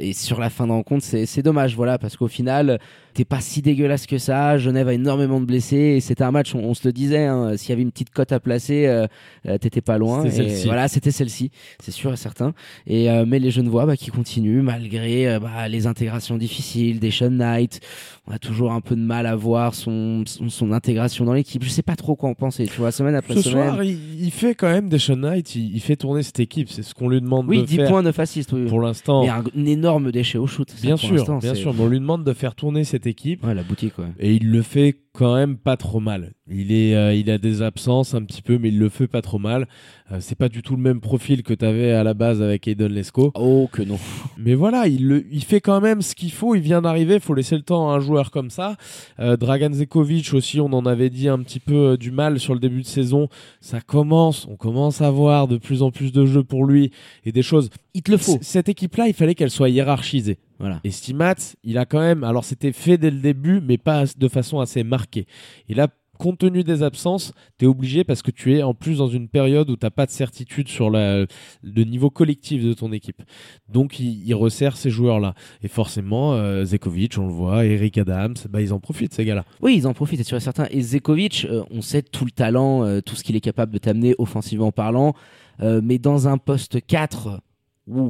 Et 0.01 0.13
sur 0.13 0.39
la 0.39 0.51
fin 0.51 0.67
de 0.69 0.73
rencontre, 0.73 1.05
c'est 1.05 1.27
c'est 1.27 1.43
dommage, 1.43 1.75
voilà, 1.75 1.99
parce 1.99 2.17
qu'au 2.17 2.29
final, 2.29 2.79
t'es 3.15 3.25
pas 3.25 3.41
si 3.41 3.63
dégueulasse 3.63 4.07
que 4.07 4.19
ça. 4.19 4.59
Genève 4.59 4.89
a 4.89 4.95
énormément 4.95 5.41
de 5.41 5.47
blessés 5.47 5.77
et 5.77 6.01
c'était 6.01 6.25
un 6.25 6.31
match, 6.31 6.55
on, 6.55 6.61
on 6.61 6.75
se 6.75 6.87
le 6.87 6.93
disait, 6.93 7.25
hein, 7.27 7.57
s'il 7.57 7.71
y 7.71 7.73
avait 7.73 7.83
une 7.83 7.91
petite 7.91 8.11
cote 8.11 8.33
à 8.33 8.41
placer, 8.41 8.87
euh, 8.87 9.07
euh, 9.47 9.59
t'étais 9.59 9.81
pas 9.81 9.99
loin. 9.99 10.23
C'était 10.25 10.45
Et 10.45 10.49
celle-ci. 10.49 10.67
Voilà, 10.67 10.89
c'était 10.89 11.11
celle-ci, 11.11 11.51
c'est 11.81 11.91
sûr 11.91 12.13
et 12.13 12.17
certain. 12.17 12.53
Et 12.87 13.11
euh, 13.11 13.25
mais 13.27 13.39
les 13.39 13.51
Genevois 13.51 13.87
bah, 13.87 13.97
qui 13.97 14.11
continuent 14.11 14.63
malgré 14.63 15.29
euh, 15.29 15.41
bah, 15.41 15.69
les 15.69 15.87
intégrations 15.87 16.37
difficiles, 16.37 17.01
des 17.01 17.11
Sean 17.11 17.31
Knight. 17.31 17.81
On 18.27 18.33
a 18.33 18.39
toujours 18.39 18.73
un 18.73 18.81
peu 18.81 18.95
de 18.95 19.01
mal 19.01 19.27
à 19.27 19.35
voir 19.35 19.75
son, 19.75 20.23
son, 20.27 20.49
son 20.49 20.73
intégration 20.73 21.25
dans 21.25 21.33
l'équipe. 21.33 21.65
Je 21.65 21.69
sais 21.69 21.83
pas 21.83 21.97
trop 21.97 22.15
quoi 22.15 22.29
en 22.31 22.35
penser, 22.35 22.67
tu 22.67 22.81
vois, 22.81 22.93
semaine 22.93 23.15
après 23.15 23.35
Ce 23.35 23.43
semaine. 23.43 23.69
soir, 23.69 23.83
il, 23.83 23.99
il 24.23 24.31
fait 24.31 24.55
quand 24.55 24.69
même 24.71 24.89
des 24.89 24.99
Sean 24.99 25.17
Knight, 25.17 25.55
il, 25.57 25.75
il 25.75 25.81
fait 25.81 25.97
tourner 25.97 26.23
cette 26.23 26.39
équipe. 26.39 26.69
C'est 26.71 26.83
ce 26.83 26.95
qu'on 26.95 27.09
lui 27.09 27.21
demande 27.21 27.49
oui, 27.49 27.59
de 27.63 27.65
10 27.65 27.77
faire 27.77 27.89
points, 27.89 28.03
9 28.03 28.19
assists. 28.19 28.53
Oui. 28.53 28.67
pour 28.67 28.81
l'instant. 28.81 29.23
Mais 29.25 29.31
un, 29.31 29.43
un 29.57 29.65
énorme 29.67 30.13
déchet 30.13 30.39
au 30.39 30.47
shoot. 30.47 30.69
Bien 30.81 30.97
sûr, 30.97 31.39
bien 31.41 31.55
sûr. 31.55 31.75
Mais 31.75 31.81
on 31.81 31.89
lui 31.89 31.99
demande 31.99 32.25
de 32.25 32.33
faire 32.33 32.55
tourner 32.55 32.85
cette 32.85 33.07
équipe. 33.07 33.10
Ouais, 33.43 33.55
la 33.55 33.63
boutique, 33.63 33.99
ouais. 33.99 34.07
Et 34.19 34.35
il 34.35 34.51
le 34.51 34.63
fait 34.63 34.97
quand 35.13 35.35
même 35.35 35.57
pas 35.57 35.77
trop 35.77 35.99
mal. 35.99 36.33
Il, 36.49 36.71
est, 36.73 36.95
euh, 36.95 37.13
il 37.15 37.31
a 37.31 37.39
des 37.39 37.63
absences 37.63 38.15
un 38.15 38.23
petit 38.23 38.43
peu, 38.43 38.59
mais 38.59 38.69
il 38.69 38.79
le 38.79 38.89
fait 38.89 39.09
pas 39.09 39.23
trop 39.23 39.39
mal. 39.39 39.67
Euh, 40.13 40.19
c'est 40.21 40.37
pas 40.39 40.49
du 40.49 40.63
tout 40.63 40.77
le 40.77 40.83
même 40.83 41.01
profil 41.01 41.43
que 41.43 41.53
tu 41.53 41.65
avais 41.65 41.93
à 41.93 42.05
la 42.05 42.15
base 42.15 42.41
avec 42.43 42.69
Aiden 42.69 42.93
Lesko. 42.93 43.33
Oh, 43.35 43.69
que 43.73 43.83
non. 43.83 43.99
Mais 44.39 44.55
voilà, 44.55 44.87
il, 44.87 45.07
le- 45.09 45.27
il 45.33 45.43
fait 45.45 45.61
quand 45.61 45.81
même 45.81 46.01
ce 46.01 46.15
qu'il 46.15 46.31
faut. 46.31 46.55
Il 46.55 46.61
vient 46.61 46.81
d'arriver. 46.83 47.15
Il 47.15 47.21
faut 47.21 47.35
laisser 47.35 47.57
le 47.57 47.63
temps 47.63 47.91
à 47.91 47.95
un 47.97 48.01
joueur 48.01 48.31
comme 48.31 48.51
ça. 48.51 48.77
Euh, 49.19 49.37
Dragan 49.37 49.73
Zekovic 49.73 50.33
aussi, 50.33 50.61
on 50.61 50.73
en 50.73 50.87
avait 50.87 51.11
dit 51.11 51.29
un 51.29 51.41
petit 51.41 51.61
peu 51.61 51.97
du 51.99 52.13
mal 52.13 52.39
sur 52.39 52.55
le 52.55 52.61
début 52.61 52.83
de 52.83 52.87
saison. 52.87 53.29
Ça 53.61 53.81
commence, 53.81 54.47
on 54.49 54.57
commence 54.57 55.01
à 55.01 55.11
voir 55.11 55.49
de 55.49 55.57
plus 55.57 55.83
en 55.83 55.91
plus 55.91 56.13
de 56.13 56.25
jeux 56.25 56.45
pour 56.45 56.65
lui 56.67 56.93
et 57.25 57.33
des 57.33 57.43
choses. 57.43 57.69
Il 57.95 58.03
te 58.03 58.13
le 58.13 58.17
faut. 58.17 58.33
C- 58.35 58.39
Cette 58.43 58.69
équipe-là, 58.69 59.09
il 59.09 59.15
fallait 59.15 59.35
qu'elle 59.35 59.51
soit 59.51 59.69
hiérarchisée. 59.71 60.39
Voilà. 60.61 60.81
Et 60.85 60.91
Stimat, 60.91 61.35
il 61.65 61.79
a 61.79 61.87
quand 61.87 62.01
même, 62.01 62.23
alors 62.23 62.45
c'était 62.45 62.73
fait 62.73 62.99
dès 62.99 63.11
le 63.11 63.19
début, 63.19 63.61
mais 63.61 63.79
pas 63.79 64.05
de 64.17 64.29
façon 64.29 64.61
assez 64.61 64.85
marquée. 64.85 65.27
Et 65.69 65.75
là, 65.75 65.89
compte 66.19 66.37
tenu 66.41 66.63
des 66.65 66.83
absences, 66.83 67.33
tu 67.59 67.65
es 67.65 67.69
obligé 67.69 68.05
parce 68.05 68.21
que 68.21 68.31
tu 68.31 68.55
es 68.55 68.63
en 68.63 68.75
plus 68.75 68.99
dans 68.99 69.09
une 69.09 69.27
période 69.27 69.71
où 69.71 69.77
tu 69.79 69.89
pas 69.91 70.05
de 70.05 70.11
certitude 70.11 70.69
sur 70.69 70.91
la- 70.91 71.25
le 71.63 71.85
niveau 71.85 72.11
collectif 72.11 72.63
de 72.63 72.75
ton 72.75 72.93
équipe. 72.93 73.23
Donc 73.71 73.99
il, 74.01 74.23
il 74.29 74.35
resserre 74.35 74.77
ces 74.77 74.91
joueurs-là. 74.91 75.33
Et 75.63 75.69
forcément, 75.69 76.35
euh, 76.35 76.63
Zekovic, 76.67 77.17
on 77.17 77.27
le 77.27 77.33
voit, 77.33 77.65
Eric 77.65 77.97
Adams, 77.97 78.35
bah, 78.51 78.61
ils 78.61 78.75
en 78.75 78.81
profitent 78.81 79.15
ces 79.15 79.25
gars-là. 79.25 79.47
Oui, 79.63 79.77
ils 79.79 79.87
en 79.87 79.95
profitent, 79.95 80.19
c'est 80.19 80.25
sûr 80.25 80.37
et 80.37 80.41
certain. 80.41 80.67
Et 80.71 80.83
Zekovic, 80.83 81.47
euh, 81.49 81.63
on 81.71 81.81
sait 81.81 82.03
tout 82.03 82.27
le 82.27 82.33
talent, 82.33 82.85
euh, 82.85 83.01
tout 83.01 83.17
ce 83.17 83.25
qu'il 83.25 83.35
est 83.35 83.41
capable 83.41 83.73
de 83.73 83.79
t'amener 83.79 84.15
offensivement 84.19 84.73
parlant. 84.73 85.15
Mais 85.83 85.99
dans 85.99 86.27
un 86.27 86.39
poste 86.39 86.85
4, 86.87 87.41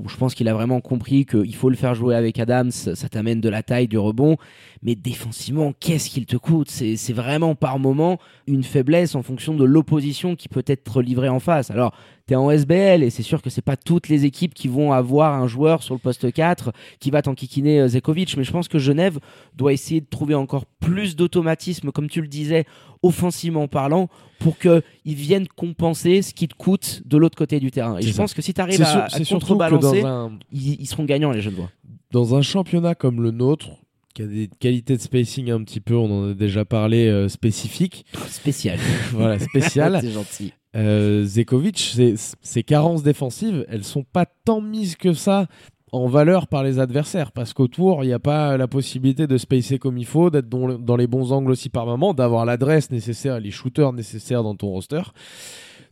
je 0.06 0.16
pense 0.16 0.34
qu'il 0.34 0.48
a 0.48 0.54
vraiment 0.54 0.80
compris 0.80 1.24
qu'il 1.24 1.54
faut 1.54 1.70
le 1.70 1.76
faire 1.76 1.94
jouer 1.94 2.14
avec 2.14 2.38
Adams, 2.38 2.70
ça 2.70 3.08
t'amène 3.08 3.40
de 3.40 3.48
la 3.48 3.62
taille, 3.62 3.88
du 3.88 3.98
rebond. 3.98 4.36
Mais 4.82 4.94
défensivement, 4.94 5.72
qu'est-ce 5.78 6.08
qu'il 6.08 6.26
te 6.26 6.36
coûte? 6.36 6.70
C'est 6.70 6.96
c'est 6.96 7.12
vraiment 7.12 7.54
par 7.54 7.78
moment 7.78 8.18
une 8.46 8.62
faiblesse 8.62 9.14
en 9.14 9.22
fonction 9.22 9.54
de 9.54 9.64
l'opposition 9.64 10.36
qui 10.36 10.48
peut 10.48 10.64
être 10.66 11.02
livrée 11.02 11.28
en 11.28 11.40
face. 11.40 11.70
Alors, 11.70 11.94
tu 12.26 12.34
es 12.34 12.36
en 12.36 12.50
SBL 12.50 13.02
et 13.02 13.10
c'est 13.10 13.22
sûr 13.22 13.42
que 13.42 13.50
c'est 13.50 13.62
pas 13.62 13.76
toutes 13.76 14.08
les 14.08 14.24
équipes 14.24 14.54
qui 14.54 14.68
vont 14.68 14.92
avoir 14.92 15.34
un 15.34 15.46
joueur 15.46 15.82
sur 15.82 15.94
le 15.94 16.00
poste 16.00 16.32
4 16.32 16.72
qui 16.98 17.10
va 17.10 17.22
t'enquiquiner 17.22 17.80
euh, 17.80 17.88
Zekovic. 17.88 18.36
Mais 18.36 18.44
je 18.44 18.52
pense 18.52 18.68
que 18.68 18.78
Genève 18.78 19.18
doit 19.56 19.72
essayer 19.72 20.00
de 20.00 20.06
trouver 20.06 20.34
encore 20.34 20.66
plus 20.66 21.16
d'automatisme, 21.16 21.90
comme 21.90 22.08
tu 22.08 22.20
le 22.20 22.28
disais, 22.28 22.64
offensivement 23.02 23.68
parlant, 23.68 24.08
pour 24.40 24.58
qu'ils 24.58 24.82
viennent 25.04 25.46
compenser 25.46 26.22
ce 26.22 26.34
qui 26.34 26.48
te 26.48 26.54
coûte 26.54 27.02
de 27.04 27.16
l'autre 27.16 27.38
côté 27.38 27.60
du 27.60 27.70
terrain. 27.70 27.96
Et 27.98 28.02
je 28.02 28.10
ça. 28.10 28.22
pense 28.22 28.34
que 28.34 28.42
si 28.42 28.52
tu 28.52 28.60
arrives 28.60 28.82
à, 28.82 29.04
à 29.04 29.24
contrebalancer, 29.24 30.02
un, 30.02 30.32
ils, 30.50 30.80
ils 30.80 30.86
seront 30.86 31.04
gagnants, 31.04 31.30
les 31.30 31.42
Genevois. 31.42 31.70
dans 32.10 32.34
un 32.34 32.42
championnat 32.42 32.94
comme 32.96 33.22
le 33.22 33.30
nôtre, 33.30 33.68
qui 34.14 34.22
a 34.22 34.26
des 34.26 34.50
qualités 34.58 34.96
de 34.96 35.02
spacing 35.02 35.50
un 35.52 35.62
petit 35.62 35.78
peu, 35.80 35.94
on 35.94 36.10
en 36.10 36.30
a 36.30 36.34
déjà 36.34 36.64
parlé, 36.64 37.06
euh, 37.06 37.28
spécifiques, 37.28 38.04
Spécial. 38.28 38.78
voilà, 39.12 39.38
spéciales. 39.38 39.98
C'est 40.02 40.10
gentil. 40.10 40.52
euh, 40.74 41.24
Zekovic, 41.24 41.78
ses, 41.78 42.14
ses 42.40 42.62
carences 42.64 43.02
défensives, 43.04 43.64
elles 43.68 43.84
sont 43.84 44.02
pas 44.02 44.26
tant 44.44 44.60
mises 44.60 44.96
que 44.96 45.12
ça 45.12 45.46
en 45.92 46.06
valeur 46.06 46.46
par 46.46 46.62
les 46.62 46.78
adversaires 46.78 47.32
parce 47.32 47.52
qu'autour 47.52 48.04
il 48.04 48.08
n'y 48.08 48.12
a 48.12 48.18
pas 48.18 48.56
la 48.56 48.68
possibilité 48.68 49.26
de 49.26 49.36
spacer 49.36 49.78
comme 49.78 49.98
il 49.98 50.06
faut, 50.06 50.30
d'être 50.30 50.48
dans, 50.48 50.96
les 50.96 51.06
bons 51.06 51.32
angles 51.32 51.50
aussi 51.50 51.68
par 51.68 51.86
moment, 51.86 52.14
d'avoir 52.14 52.44
l'adresse 52.44 52.90
nécessaire, 52.90 53.40
les 53.40 53.50
shooters 53.50 53.92
nécessaires 53.92 54.42
dans 54.42 54.54
ton 54.54 54.68
roster. 54.68 55.02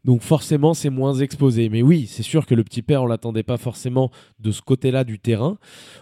Donc 0.04 0.22
forcément 0.22 0.74
c'est 0.74 0.90
moins 0.90 1.14
exposé. 1.14 1.68
Mais 1.68 1.82
oui, 1.82 2.06
c'est 2.06 2.22
sûr 2.22 2.46
que 2.46 2.54
le 2.54 2.64
petit 2.64 2.82
père 2.82 3.02
on 3.02 3.06
l'attendait 3.06 3.42
pas 3.42 3.56
forcément 3.56 4.10
de 4.38 4.52
ce 4.52 4.62
côté-là 4.62 5.04
du 5.04 5.18
terrain. 5.18 5.58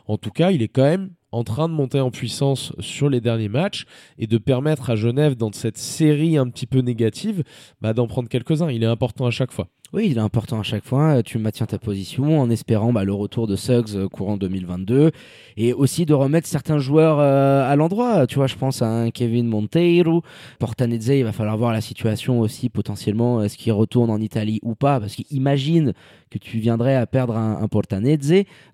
En 0.07 0.19
tout 0.19 0.31
cas, 0.31 0.51
il 0.51 0.63
est 0.63 0.69
quand 0.69 0.83
même 0.83 1.11
en 1.33 1.45
train 1.45 1.69
de 1.69 1.75
monter 1.75 2.01
en 2.01 2.11
puissance 2.11 2.73
sur 2.79 3.11
les 3.11 3.21
derniers 3.21 3.49
matchs 3.49 3.85
et 4.19 4.27
de 4.27 4.39
permettre 4.39 4.91
à 4.91 4.97
Genève, 4.97 5.37
dans 5.37 5.53
cette 5.53 5.77
série 5.77 6.39
un 6.39 6.49
petit 6.49 6.67
peu 6.67 6.79
négative, 6.79 7.43
bah, 7.81 7.93
d'en 7.93 8.07
prendre 8.07 8.29
quelques-uns. 8.29 8.71
Il 8.71 8.83
est 8.83 8.87
important 8.87 9.27
à 9.27 9.31
chaque 9.31 9.53
fois. 9.53 9.69
Oui, 9.93 10.09
il 10.11 10.19
est 10.19 10.21
important 10.21 10.59
à 10.59 10.65
chaque 10.65 10.85
fois. 10.85 11.23
Tu 11.23 11.39
maintiens 11.39 11.67
ta 11.67 11.79
position 11.79 12.41
en 12.41 12.51
espérant 12.51 12.93
bah, 12.93 13.05
le 13.05 13.13
retour 13.13 13.47
de 13.47 13.55
Suggs 13.55 13.95
euh, 13.95 14.09
courant 14.09 14.37
2022 14.37 15.13
et 15.57 15.73
aussi 15.73 16.05
de 16.07 16.13
remettre 16.13 16.49
certains 16.49 16.79
joueurs 16.79 17.19
euh, 17.21 17.71
à 17.71 17.77
l'endroit. 17.77 18.27
Tu 18.27 18.35
vois, 18.35 18.49
je 18.49 18.57
pense 18.57 18.83
à 18.83 18.89
un 18.89 19.11
Kevin 19.11 19.47
Monteiro, 19.47 20.23
Portanezze. 20.59 21.09
Il 21.09 21.23
va 21.23 21.31
falloir 21.31 21.57
voir 21.57 21.73
la 21.73 21.81
situation 21.81 22.41
aussi 22.41 22.69
potentiellement. 22.69 23.45
Est-ce 23.45 23.57
qu'il 23.57 23.73
retourne 23.73 24.11
en 24.11 24.21
Italie 24.21 24.59
ou 24.65 24.75
pas 24.75 24.99
Parce 24.99 25.15
qu'imagine 25.15 25.93
que 26.31 26.39
tu 26.39 26.59
viendrais 26.59 26.97
à 26.97 27.07
perdre 27.07 27.37
un, 27.37 27.63
un 27.63 27.69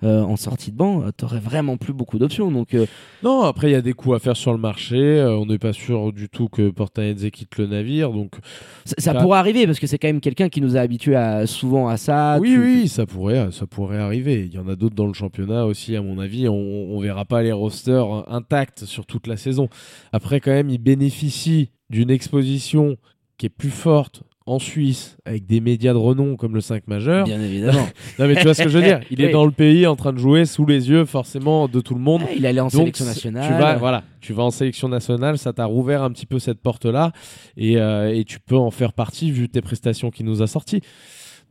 euh, 0.03 0.23
en 0.23 0.37
sortie 0.37 0.73
de 0.73 0.77
banc, 0.77 1.05
tu 1.17 1.25
n'aurais 1.25 1.39
vraiment 1.39 1.77
plus 1.77 1.93
beaucoup 1.93 2.19
d'options. 2.19 2.51
Donc 2.51 2.75
non, 3.23 3.43
après 3.43 3.69
il 3.69 3.73
y 3.73 3.77
a 3.77 3.83
des 3.83 3.93
coups 3.93 4.17
à 4.17 4.19
faire 4.19 4.37
sur 4.37 4.53
le 4.53 4.59
marché. 4.59 5.23
on 5.23 5.45
n'est 5.45 5.59
pas 5.59 5.75
sûr 5.75 6.13
du 6.13 6.31
tout 6.31 6.49
que 6.49 6.71
Portanezze 6.71 7.31
quitte 7.31 7.59
le 7.59 7.67
navire. 7.67 8.11
Donc 8.11 8.37
ça, 8.87 8.95
ça 8.99 9.15
pourrait 9.15 9.39
arriver 9.39 9.67
parce 9.67 9.79
que 9.79 9.87
c'est 9.87 9.99
quand 9.99 10.09
même 10.09 10.23
quelqu'un 10.23 10.49
qui 10.49 10.63
nous 10.63 10.79
a 10.79 10.81
habitués 10.81 11.12
à, 11.15 11.47
souvent 11.47 11.89
à 11.89 11.97
ça. 11.97 12.39
Oui, 12.41 12.57
oui, 12.57 12.89
ça 12.89 13.07
pourrait, 13.07 13.51
ça 13.53 13.67
pourrait 13.67 13.99
arriver. 13.99 14.45
Il 14.47 14.55
y 14.55 14.59
en 14.59 14.69
a 14.69 14.77
d'autres 14.77 14.95
dans 14.95 15.07
le 15.07 15.13
championnat 15.13 15.67
aussi, 15.67 15.97
à 15.97 16.03
mon 16.03 16.19
avis. 16.19 16.49
On, 16.49 16.55
on 16.55 17.01
verra 17.01 17.25
pas 17.25 17.43
les 17.43 17.53
rosters 17.53 18.31
intacts 18.31 18.85
sur 18.85 19.07
toute 19.07 19.27
la 19.27 19.37
saison. 19.37 19.69
Après, 20.13 20.41
quand 20.41 20.53
même, 20.53 20.71
il 20.71 20.79
bénéficie 20.79 21.71
d'une 21.91 22.11
exposition 22.11 22.97
qui 23.39 23.47
est 23.47 23.51
plus 23.51 23.71
forte 23.71 24.23
en 24.47 24.59
Suisse 24.59 25.17
avec 25.25 25.47
des 25.47 25.61
médias 25.61 25.93
de 25.93 25.99
renom 25.99 26.37
comme 26.37 26.55
le 26.55 26.61
5 26.61 26.87
majeur. 26.89 27.25
Bien 27.25 27.41
évidemment. 27.41 27.87
non 28.19 28.27
mais 28.27 28.37
tu 28.37 28.43
vois 28.43 28.55
ce 28.55 28.63
que 28.63 28.69
je 28.69 28.79
veux 28.79 28.85
dire 28.85 29.01
Il 29.11 29.21
est 29.21 29.31
dans 29.31 29.45
le 29.45 29.53
pays 29.53 29.87
en 29.87 29.97
train 29.97 30.13
de 30.13 30.19
jouer 30.19 30.45
sous 30.45 30.67
les 30.67 30.91
yeux 30.91 31.05
forcément 31.05 31.69
de 31.69 31.81
tout 31.81 31.95
le 31.95 32.01
monde. 32.01 32.23
il 32.37 32.47
allait 32.47 32.61
en 32.61 32.69
sélection 32.69 33.05
nationale. 33.05 33.47
Tu 33.47 33.61
vas 33.61 33.77
voilà, 33.77 34.05
tu 34.21 34.33
vas 34.33 34.45
en 34.45 34.51
sélection 34.51 34.89
nationale, 34.89 35.39
ça 35.39 35.53
t'a 35.53 35.65
rouvert 35.65 36.03
un 36.03 36.11
petit 36.11 36.27
peu 36.27 36.39
cette 36.39 36.61
porte 36.61 36.87
là 36.87 37.13
et, 37.57 37.79
euh, 37.79 38.15
et 38.15 38.25
tu 38.25 38.41
peux 38.41 38.57
en 38.57 38.71
faire 38.71 38.93
partie 38.93 39.31
vu 39.31 39.49
tes 39.49 39.61
prestations 39.61 40.11
qui 40.11 40.25
nous 40.25 40.43
a 40.43 40.47
sorti. 40.47 40.83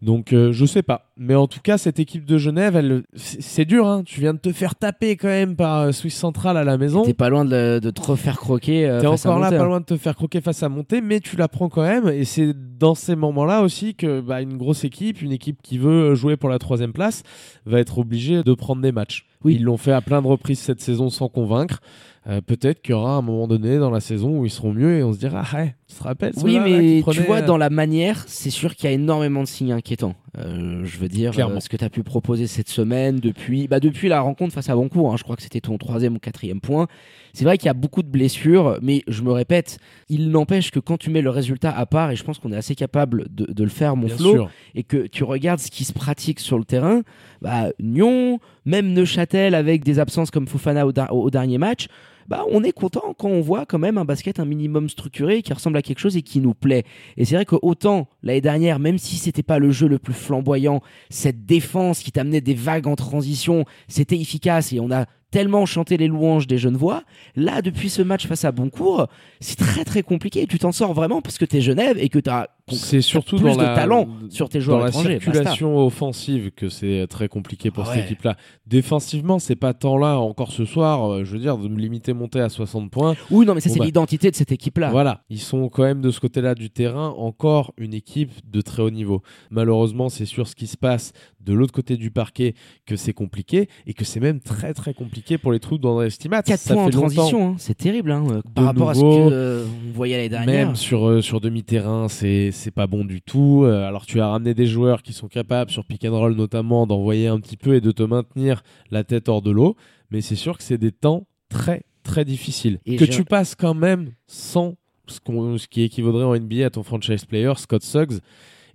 Donc 0.02 0.34
euh, 0.34 0.52
je 0.52 0.66
sais 0.66 0.82
pas, 0.82 1.12
mais 1.16 1.36
en 1.36 1.46
tout 1.46 1.60
cas 1.62 1.78
cette 1.78 2.00
équipe 2.00 2.26
de 2.26 2.40
Genève, 2.40 2.76
elle, 2.76 3.04
c'est 3.14 3.66
dur. 3.66 3.88
Hein. 3.88 4.02
Tu 4.04 4.20
viens 4.20 4.34
de 4.34 4.40
te 4.40 4.52
faire 4.52 4.74
taper 4.74 5.16
quand 5.16 5.28
même 5.28 5.56
par 5.56 5.78
euh, 5.78 5.92
Suisse 5.92 6.18
Central 6.18 6.58
à 6.58 6.64
la 6.64 6.80
maison. 6.80 7.04
T'es 7.04 7.14
pas 7.14 7.30
loin 7.30 7.46
de, 7.46 7.78
de, 7.78 7.90
te 7.92 8.02
refaire 8.02 8.40
croquer. 8.40 8.88
Euh, 8.90 9.00
T'es 9.00 9.06
encore 9.06 9.38
là, 9.38 9.52
pas 9.52 9.62
hein. 9.62 9.66
loin 9.66 9.80
de 9.80 9.86
te 9.86 9.98
faire 9.98 10.16
croquer 10.16 10.42
face 10.42 10.64
à 10.64 10.70
monter, 10.70 11.02
mais 11.02 11.20
tu 11.20 11.38
la 11.38 11.48
prends 11.48 11.70
quand 11.70 11.84
même. 11.84 12.08
Et 12.08 12.26
c'est 12.26 12.52
dans 12.80 12.96
ces 12.96 13.16
moments-là 13.16 13.62
aussi 13.62 13.94
que 13.94 14.22
bah, 14.22 14.42
une 14.42 14.58
grosse 14.58 14.84
équipe, 14.84 15.22
une 15.22 15.32
équipe 15.32 15.62
qui 15.62 15.78
veut 15.78 16.16
jouer 16.16 16.36
pour 16.36 16.50
la 16.50 16.58
troisième 16.58 16.94
place, 16.94 17.22
va 17.68 17.80
être 17.80 18.00
obligée 18.00 18.42
de 18.42 18.54
prendre 18.56 18.82
des 18.82 18.92
matchs. 18.92 19.28
Oui. 19.44 19.56
Ils 19.56 19.64
l'ont 19.64 19.78
fait 19.78 19.92
à 19.92 20.02
plein 20.02 20.24
de 20.24 20.28
reprises 20.28 20.60
cette 20.60 20.82
saison 20.82 21.12
sans 21.12 21.30
convaincre. 21.30 21.80
Euh, 22.28 22.40
peut-être 22.40 22.82
qu'il 22.84 22.92
y 22.92 22.94
aura 22.94 23.16
un 23.16 23.24
moment 23.24 23.48
donné 23.48 23.80
dans 23.80 23.90
la 23.90 24.00
saison 24.00 24.40
où 24.40 24.46
ils 24.46 24.52
seront 24.52 24.74
mieux 24.74 24.98
et 25.00 25.04
on 25.04 25.12
se 25.12 25.18
dira 25.18 25.44
ah 25.44 25.58
ouais, 25.58 25.76
tu 25.88 25.96
te 25.96 26.04
rappelles 26.04 26.34
Oui, 26.44 26.54
là, 26.54 26.64
mais 26.64 27.02
prenaient, 27.02 27.18
tu 27.18 27.24
vois, 27.24 27.38
euh, 27.38 27.46
dans 27.46 27.58
la 27.58 27.72
manière, 27.72 28.24
c'est 28.28 28.52
sûr 28.52 28.76
qu'il 28.76 28.90
y 28.90 28.94
a 28.94 28.96
énormément 28.96 29.42
de 29.42 29.48
signes 29.48 29.72
inquiétants. 29.72 30.14
Euh, 30.38 30.86
je 30.86 30.98
veux 31.00 31.10
dire, 31.10 31.34
euh, 31.38 31.60
ce 31.60 31.68
que 31.68 31.76
tu 31.78 31.84
as 31.84 31.90
pu 31.90 32.04
proposer 32.04 32.46
cette 32.46 32.70
semaine 32.70 33.20
depuis, 33.20 33.68
bah, 33.68 33.80
depuis 33.80 34.08
la 34.08 34.22
rencontre 34.22 34.54
face 34.54 34.70
à 34.70 34.76
Bancourt, 34.76 35.12
hein, 35.12 35.18
je 35.18 35.24
crois 35.24 35.36
que 35.36 35.42
c'était 35.42 35.60
ton 35.62 35.78
troisième 35.80 36.16
ou 36.16 36.20
quatrième 36.20 36.62
point. 36.62 36.88
C'est 37.34 37.44
vrai 37.44 37.58
qu'il 37.58 37.66
y 37.66 37.70
a 37.70 37.74
beaucoup 37.74 38.04
de 38.04 38.08
blessures, 38.08 38.78
mais 38.82 39.02
je 39.08 39.24
me 39.24 39.32
répète, 39.32 39.80
il 40.08 40.30
n'empêche 40.30 40.70
que 40.70 40.80
quand 40.80 40.98
tu 40.98 41.10
mets 41.10 41.22
le 41.22 41.32
résultat 41.32 41.72
à 41.72 41.86
part, 41.86 42.12
et 42.12 42.16
je 42.16 42.24
pense 42.24 42.38
qu'on 42.38 42.52
est 42.52 42.58
assez 42.58 42.76
capable 42.76 43.26
de, 43.30 43.52
de 43.52 43.64
le 43.64 43.70
faire, 43.70 43.96
mon 43.96 44.08
Bien 44.08 44.18
Flo, 44.18 44.32
sûr. 44.32 44.50
et 44.76 44.84
que 44.84 45.08
tu 45.08 45.24
regardes 45.24 45.60
ce 45.60 45.72
qui 45.72 45.84
se 45.84 45.94
pratique 45.94 46.40
sur 46.40 46.58
le 46.60 46.66
terrain, 46.66 47.02
bah, 47.42 47.72
Nyon, 47.80 48.40
même 48.66 48.94
Neuchâtel 48.94 49.56
avec 49.56 49.84
des 49.84 49.98
absences 49.98 50.30
comme 50.30 50.48
Fofana 50.48 50.86
au 50.86 51.30
dernier 51.30 51.58
match, 51.58 51.88
bah, 52.32 52.46
on 52.50 52.64
est 52.64 52.72
content 52.72 53.14
quand 53.18 53.28
on 53.28 53.42
voit 53.42 53.66
quand 53.66 53.78
même 53.78 53.98
un 53.98 54.06
basket 54.06 54.40
un 54.40 54.46
minimum 54.46 54.88
structuré 54.88 55.42
qui 55.42 55.52
ressemble 55.52 55.76
à 55.76 55.82
quelque 55.82 56.00
chose 56.00 56.16
et 56.16 56.22
qui 56.22 56.40
nous 56.40 56.54
plaît. 56.54 56.86
Et 57.18 57.26
c'est 57.26 57.36
vrai 57.36 57.44
que 57.44 57.58
autant 57.62 58.08
l'année 58.24 58.40
dernière, 58.40 58.80
même 58.80 58.98
si 58.98 59.18
c'était 59.18 59.44
pas 59.44 59.60
le 59.60 59.70
jeu 59.72 59.90
le 59.90 60.00
plus 60.00 60.14
flamboyant, 60.14 60.82
cette 61.10 61.46
défense 61.46 62.00
qui 62.00 62.14
t'amenait 62.14 62.40
des 62.40 62.54
vagues 62.54 62.88
en 62.88 62.96
transition, 62.96 63.66
c'était 63.90 64.18
efficace 64.18 64.72
et 64.72 64.80
on 64.80 64.92
a 64.92 65.08
tellement 65.30 65.66
chanté 65.66 65.98
les 65.98 66.08
louanges 66.08 66.48
des 66.48 66.58
Genevois. 66.58 67.04
Là, 67.36 67.62
depuis 67.62 67.90
ce 67.90 68.02
match 68.02 68.28
face 68.28 68.46
à 68.46 68.54
Boncourt, 68.54 69.08
c'est 69.42 69.58
très 69.58 69.84
très 69.84 70.02
compliqué. 70.02 70.48
Tu 70.48 70.58
t'en 70.58 70.72
sors 70.72 70.94
vraiment 70.94 71.22
parce 71.22 71.38
que 71.38 71.44
t'es 71.44 71.60
Genève 71.60 71.98
et 72.00 72.08
que 72.08 72.20
t'as 72.20 72.48
C'est 72.72 73.02
surtout 73.02 73.38
plus 73.38 73.50
dans 73.50 73.56
de 73.56 73.62
la, 73.62 73.76
talent 73.76 74.08
sur 74.30 74.50
tes 74.50 74.60
dans 74.60 74.66
joueurs 74.66 74.80
la 74.80 74.90
étrangers. 74.90 75.16
basta. 75.16 75.32
circulation 75.32 75.86
offensive 75.86 76.52
que 76.52 76.70
c'est 76.70 77.06
très 77.10 77.28
compliqué 77.28 77.72
pour 77.72 77.86
cette 77.88 78.06
équipe-là. 78.06 78.36
Défensivement, 78.68 79.40
c'est 79.40 79.56
pas 79.56 79.74
tant 79.74 79.98
là 79.98 80.20
encore 80.20 80.52
ce 80.52 80.66
soir. 80.66 81.12
euh, 81.12 81.24
je 81.26 81.32
veux 81.34 81.40
dire, 81.40 81.58
de 81.58 81.68
me 81.68 81.80
limiter 81.80 82.14
monter 82.14 82.40
à 82.40 82.50
60 82.50 82.90
points. 82.92 83.16
Oui, 83.30 83.46
non, 83.46 83.54
mais 83.54 83.60
ça 83.62 83.70
Bon, 83.70 83.74
c'est 83.74 83.80
bah. 83.80 83.86
l'identité 83.86 84.32
de 84.32 84.36
cette 84.36 84.52
équipe-là. 84.52 84.90
Voilà, 84.90 85.24
ils 85.30 85.40
sont 85.40 85.70
quand 85.70 85.84
même 85.84 86.02
de 86.02 86.12
ce 86.12 86.20
côté-là 86.20 86.56
du 86.56 86.70
terrain 86.70 87.10
encore 87.18 87.74
une 87.78 87.94
équipe 87.94 88.32
de 88.50 88.62
très 88.62 88.82
haut 88.82 88.90
niveau. 88.90 89.22
Malheureusement, 89.50 90.10
c'est 90.10 90.26
sur 90.26 90.48
ce 90.48 90.56
qui 90.56 90.68
se 90.68 90.78
passe 90.78 91.14
de 91.46 91.54
l'autre 91.54 91.74
côté 91.74 91.98
du 91.98 92.12
parquet 92.12 92.54
que 92.86 92.96
c'est 92.96 93.14
compliqué 93.14 93.68
et 93.88 93.94
que 93.94 94.06
c'est 94.06 94.20
même 94.20 94.40
très 94.40 94.74
très 94.74 94.94
compliqué 94.94 95.38
pour 95.38 95.52
les 95.52 95.60
troupes 95.60 95.82
d'André 95.82 96.10
Stimat. 96.10 96.42
4 96.44 96.60
Ça 96.60 96.74
points 96.74 96.84
en 96.84 96.86
fait 96.88 96.92
transition, 96.92 97.50
hein, 97.50 97.56
c'est 97.58 97.78
terrible 97.78 98.12
hein, 98.12 98.24
euh, 98.32 98.42
par 98.56 98.66
rapport 98.66 98.90
à 98.90 98.94
ce 98.96 99.00
que 99.02 99.06
euh, 99.06 99.66
on 99.90 99.92
voyait 99.92 100.18
l'année 100.18 100.30
dernière. 100.30 100.68
Même 100.68 100.76
sur, 100.76 101.08
euh, 101.08 101.22
sur 101.22 101.42
demi-terrain, 101.42 102.08
c'est 102.08 102.52
pas 102.76 102.88
bon 102.88 103.04
du 103.06 103.22
tout. 103.22 103.64
Euh, 103.66 103.88
alors 103.88 104.06
tu 104.06 104.20
as 104.22 104.28
ramené 104.28 104.54
des 104.54 104.66
joueurs 104.68 105.02
qui 105.02 105.14
sont 105.14 105.28
capables, 105.28 105.72
sur 105.72 105.86
pick 105.86 106.06
and 106.06 106.18
roll 106.18 106.36
notamment, 106.36 106.86
d'envoyer 106.88 107.28
un 107.28 107.40
petit 107.40 107.58
peu 107.58 107.76
et 107.76 107.82
de 107.82 107.92
te 107.92 108.04
maintenir 108.04 108.64
la 108.92 109.04
tête 109.04 109.30
hors 109.30 109.42
de 109.42 109.52
l'eau. 109.52 109.76
Mais 110.12 110.22
c'est 110.22 110.36
sûr 110.36 110.58
que 110.58 110.64
c'est 110.64 110.78
des 110.78 110.92
temps 110.92 111.26
très 111.50 111.84
très 112.04 112.26
difficiles. 112.26 112.80
Et 112.86 112.96
que 112.96 113.06
tu 113.06 113.24
passes 113.24 113.56
quand 113.56 113.74
même 113.76 114.12
sans 114.28 114.76
ce, 115.08 115.20
qu'on- 115.20 115.58
ce 115.58 115.68
qui 115.68 115.84
équivaudrait 115.84 116.24
en 116.24 116.34
NBA 116.36 116.66
à 116.66 116.70
ton 116.70 116.84
franchise 116.84 117.26
player, 117.26 117.54
Scott 117.58 117.84
Suggs, 117.84 118.20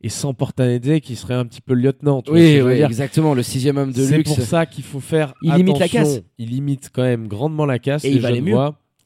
et 0.07 0.09
sans 0.09 0.35
Portanede 0.35 1.01
qui 1.01 1.17
serait 1.17 1.35
un 1.35 1.45
petit 1.45 1.61
peu 1.61 1.75
le 1.75 1.81
lieutenant. 1.83 2.23
tu 2.23 2.31
oui, 2.31 2.41
exactement, 2.41 3.35
le 3.35 3.43
sixième 3.43 3.77
homme 3.77 3.91
de 3.91 4.05
c'est 4.05 4.19
luxe. 4.19 4.33
pour 4.33 4.41
ça 4.41 4.65
qu'il 4.65 4.85
faut 4.85 5.01
faire 5.01 5.35
Il 5.43 5.53
limite 5.55 5.81
la 5.81 5.89
casse. 5.89 6.21
Il 6.39 6.51
limite 6.51 6.91
quand 6.93 7.03
même 7.03 7.27
grandement 7.27 7.67
la 7.67 7.81
casse. 7.81 8.05
Et 8.05 8.11
Les 8.11 8.15
il 8.17 8.21
valait 8.23 8.41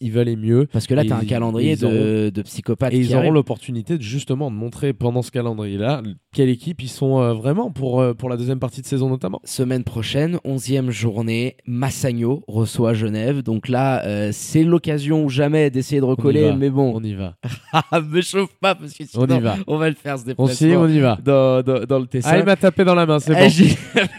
Genevois, 0.00 0.06
Il 0.08 0.12
valait 0.12 0.36
mieux. 0.36 0.66
Parce 0.72 0.86
que 0.86 0.94
là, 0.94 1.04
tu 1.04 1.12
as 1.12 1.16
un 1.16 1.22
ils- 1.22 1.26
calendrier 1.26 1.72
ils 1.72 1.84
auront- 1.84 1.94
de, 1.94 2.30
de 2.34 2.42
psychopathes. 2.42 2.92
Et 2.94 2.98
ils 2.98 3.14
auront 3.14 3.30
l'opportunité 3.30 3.96
de, 3.98 4.02
justement 4.02 4.50
de 4.50 4.56
montrer 4.56 4.92
pendant 4.92 5.22
ce 5.22 5.30
calendrier-là 5.30 6.02
quelle 6.32 6.48
équipe 6.48 6.80
ils 6.82 6.88
sont 6.88 7.20
euh, 7.20 7.32
vraiment 7.34 7.70
pour, 7.72 8.00
euh, 8.00 8.14
pour 8.14 8.28
la 8.28 8.36
deuxième 8.36 8.60
partie 8.60 8.80
de 8.82 8.86
saison 8.86 9.08
notamment. 9.08 9.40
Semaine 9.44 9.82
prochaine, 9.84 10.38
11e 10.44 10.90
journée, 10.90 11.56
Massagno 11.66 12.42
reçoit 12.46 12.94
Genève. 12.94 13.42
Donc 13.42 13.68
là, 13.68 14.04
euh, 14.06 14.30
c'est 14.32 14.62
l'occasion 14.62 15.24
ou 15.24 15.28
jamais 15.28 15.70
d'essayer 15.70 16.00
de 16.00 16.06
recoller. 16.06 16.52
Mais 16.56 16.70
bon, 16.70 16.92
On 16.94 17.02
y 17.02 17.14
va. 17.14 17.34
Ah, 17.72 18.00
me 18.00 18.20
chauffe 18.20 18.54
pas 18.60 18.74
parce 18.74 18.92
que 18.92 19.04
sinon, 19.06 19.26
On 19.28 19.36
y 19.36 19.40
va. 19.40 19.56
on 19.68 19.76
va 19.76 19.88
le 19.88 19.94
faire 19.94 20.18
ce 20.18 20.24
On 20.38 20.46
s'y 20.48 20.64
est, 20.64 20.68
déplacement 20.68 20.86
on 20.86 20.88
y 20.88 20.98
va. 20.98 21.18
dans, 21.24 21.62
dans, 21.62 21.84
dans 21.84 21.98
le 22.00 22.06
Tessin. 22.06 22.30
Ah, 22.32 22.38
il 22.38 22.44
m'a 22.44 22.56
tapé 22.56 22.84
dans 22.84 22.96
la 22.96 23.06
main, 23.06 23.20
c'est 23.20 23.32
Ah, 23.36 23.46
bon. 23.46 23.50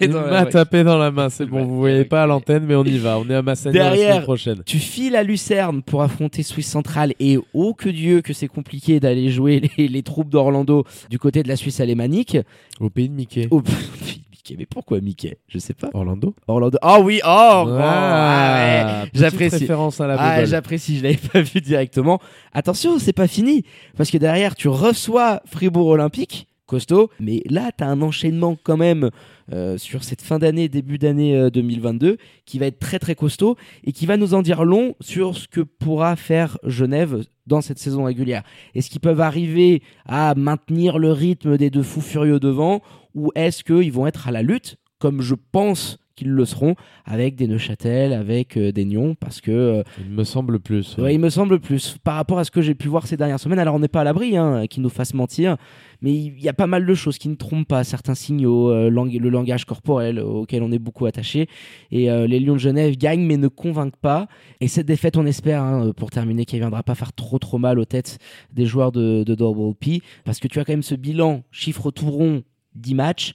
Il 0.01 0.09
la- 0.11 0.27
m'a 0.29 0.45
tapé 0.45 0.83
dans 0.85 0.97
la 0.97 1.11
main, 1.11 1.29
c'est 1.29 1.45
bon. 1.45 1.63
Vous 1.65 1.77
voyez 1.77 2.05
pas 2.05 2.23
à 2.23 2.27
l'antenne, 2.27 2.63
mais 2.65 2.75
on 2.75 2.83
y 2.85 2.97
va. 2.97 3.19
On 3.19 3.29
est 3.29 3.35
à 3.35 3.41
Massagno 3.41 3.77
la 3.77 3.83
Derrière. 3.89 4.09
semaine 4.13 4.23
prochaine. 4.23 4.61
Tu 4.65 4.77
files 4.79 5.15
à 5.15 5.23
Lucerne 5.23 5.70
pour 5.79 6.01
affronter 6.01 6.43
Suisse 6.43 6.67
Centrale 6.67 7.13
et 7.19 7.37
oh 7.53 7.73
que 7.73 7.89
Dieu 7.89 8.21
que 8.21 8.33
c'est 8.33 8.47
compliqué 8.47 8.99
d'aller 8.99 9.29
jouer 9.29 9.61
les, 9.77 9.87
les 9.87 10.03
troupes 10.03 10.29
d'Orlando 10.29 10.83
du 11.09 11.17
côté 11.19 11.43
de 11.43 11.47
la 11.47 11.55
Suisse 11.55 11.79
alémanique. 11.79 12.37
Au 12.79 12.89
pays 12.89 13.07
de 13.07 13.13
Mickey. 13.13 13.47
Oh, 13.51 13.61
pff, 13.63 14.17
Mickey, 14.31 14.55
mais 14.57 14.65
pourquoi 14.65 14.99
Mickey? 15.01 15.37
Je 15.47 15.59
sais 15.59 15.73
pas. 15.73 15.89
Orlando? 15.93 16.33
Orlando. 16.47 16.77
Ah 16.81 16.99
oui, 16.99 17.19
oh 17.23 17.63
bon, 17.65 17.77
ah 17.79 19.03
ouais. 19.03 19.09
petite 19.09 19.19
J'apprécie. 19.21 19.55
référence 19.57 20.01
à 20.01 20.07
la 20.07 20.15
Ah, 20.19 20.45
j'apprécie, 20.45 20.97
je 20.97 21.03
l'avais 21.03 21.17
pas 21.33 21.41
vu 21.41 21.61
directement. 21.61 22.19
Attention, 22.53 22.97
c'est 22.99 23.13
pas 23.13 23.27
fini. 23.27 23.63
Parce 23.95 24.09
que 24.11 24.17
derrière, 24.17 24.55
tu 24.55 24.67
reçois 24.67 25.41
Fribourg 25.45 25.87
Olympique, 25.87 26.47
costaud. 26.71 27.09
Mais 27.19 27.43
là, 27.49 27.71
tu 27.77 27.83
as 27.83 27.87
un 27.87 28.01
enchaînement 28.01 28.57
quand 28.63 28.77
même 28.77 29.09
euh, 29.51 29.77
sur 29.77 30.05
cette 30.05 30.21
fin 30.21 30.39
d'année, 30.39 30.69
début 30.69 30.97
d'année 30.97 31.35
euh, 31.35 31.49
2022, 31.49 32.17
qui 32.45 32.59
va 32.59 32.67
être 32.67 32.79
très 32.79 32.97
très 32.97 33.13
costaud 33.13 33.57
et 33.83 33.91
qui 33.91 34.05
va 34.05 34.15
nous 34.15 34.33
en 34.33 34.41
dire 34.41 34.63
long 34.63 34.95
sur 35.01 35.35
ce 35.35 35.49
que 35.49 35.59
pourra 35.59 36.15
faire 36.15 36.57
Genève 36.63 37.25
dans 37.45 37.59
cette 37.59 37.77
saison 37.77 38.05
régulière. 38.05 38.43
Est-ce 38.73 38.89
qu'ils 38.89 39.01
peuvent 39.01 39.19
arriver 39.19 39.83
à 40.05 40.33
maintenir 40.35 40.97
le 40.97 41.11
rythme 41.11 41.57
des 41.57 41.69
deux 41.69 41.83
fous 41.83 42.01
furieux 42.01 42.39
devant 42.39 42.81
ou 43.13 43.31
est-ce 43.35 43.65
qu'ils 43.65 43.91
vont 43.91 44.07
être 44.07 44.29
à 44.29 44.31
la 44.31 44.41
lutte 44.41 44.77
comme 44.99 45.21
je 45.21 45.35
pense 45.51 45.97
qu'ils 46.15 46.29
le 46.31 46.45
seront 46.45 46.75
avec 47.05 47.35
des 47.35 47.47
Neuchâtel, 47.47 48.13
avec 48.13 48.57
euh, 48.57 48.71
des 48.71 48.85
Nyon, 48.85 49.15
parce 49.19 49.41
que 49.41 49.51
euh, 49.51 49.83
Il 50.05 50.11
me 50.11 50.23
semble 50.23 50.59
plus. 50.59 50.97
ouais, 50.97 51.13
il 51.15 51.19
me 51.19 51.29
semble 51.29 51.59
plus 51.59 51.97
par 52.03 52.15
rapport 52.15 52.39
à 52.39 52.43
ce 52.43 52.51
que 52.51 52.61
j'ai 52.61 52.75
pu 52.75 52.87
voir 52.87 53.07
ces 53.07 53.17
dernières 53.17 53.39
semaines. 53.39 53.59
Alors 53.59 53.75
on 53.75 53.79
n'est 53.79 53.87
pas 53.87 54.01
à 54.01 54.03
l'abri, 54.03 54.37
hein, 54.37 54.65
qu'ils 54.67 54.83
nous 54.83 54.89
fassent 54.89 55.13
mentir, 55.13 55.57
mais 56.01 56.13
il 56.13 56.39
y 56.41 56.49
a 56.49 56.53
pas 56.53 56.67
mal 56.67 56.85
de 56.85 56.93
choses 56.93 57.17
qui 57.17 57.29
ne 57.29 57.35
trompent 57.35 57.67
pas, 57.67 57.83
certains 57.83 58.15
signaux, 58.15 58.69
euh, 58.71 58.89
lang- 58.89 59.11
le 59.11 59.29
langage 59.29 59.65
corporel 59.65 60.19
auquel 60.19 60.63
on 60.63 60.71
est 60.71 60.79
beaucoup 60.79 61.05
attaché. 61.05 61.47
Et 61.91 62.05
les 62.27 62.39
Lions 62.39 62.53
de 62.53 62.59
Genève 62.59 62.97
gagnent 62.97 63.25
mais 63.25 63.37
ne 63.37 63.47
convainquent 63.47 63.95
pas. 63.97 64.27
Et 64.59 64.67
cette 64.67 64.85
défaite, 64.87 65.17
on 65.17 65.25
espère, 65.25 65.61
hein, 65.63 65.91
pour 65.95 66.09
terminer, 66.11 66.45
qu'elle 66.45 66.59
viendra 66.61 66.83
pas 66.83 66.95
faire 66.95 67.13
trop 67.13 67.37
trop 67.39 67.57
mal 67.57 67.79
aux 67.79 67.85
têtes 67.85 68.17
des 68.53 68.65
joueurs 68.65 68.91
de, 68.91 69.23
de 69.23 69.35
Double 69.35 69.75
P, 69.75 70.01
parce 70.23 70.39
que 70.39 70.47
tu 70.47 70.59
as 70.59 70.65
quand 70.65 70.73
même 70.73 70.83
ce 70.83 70.95
bilan, 70.95 71.43
chiffre 71.51 71.91
tout 71.91 72.09
rond, 72.09 72.43
10 72.75 72.95
matchs, 72.95 73.33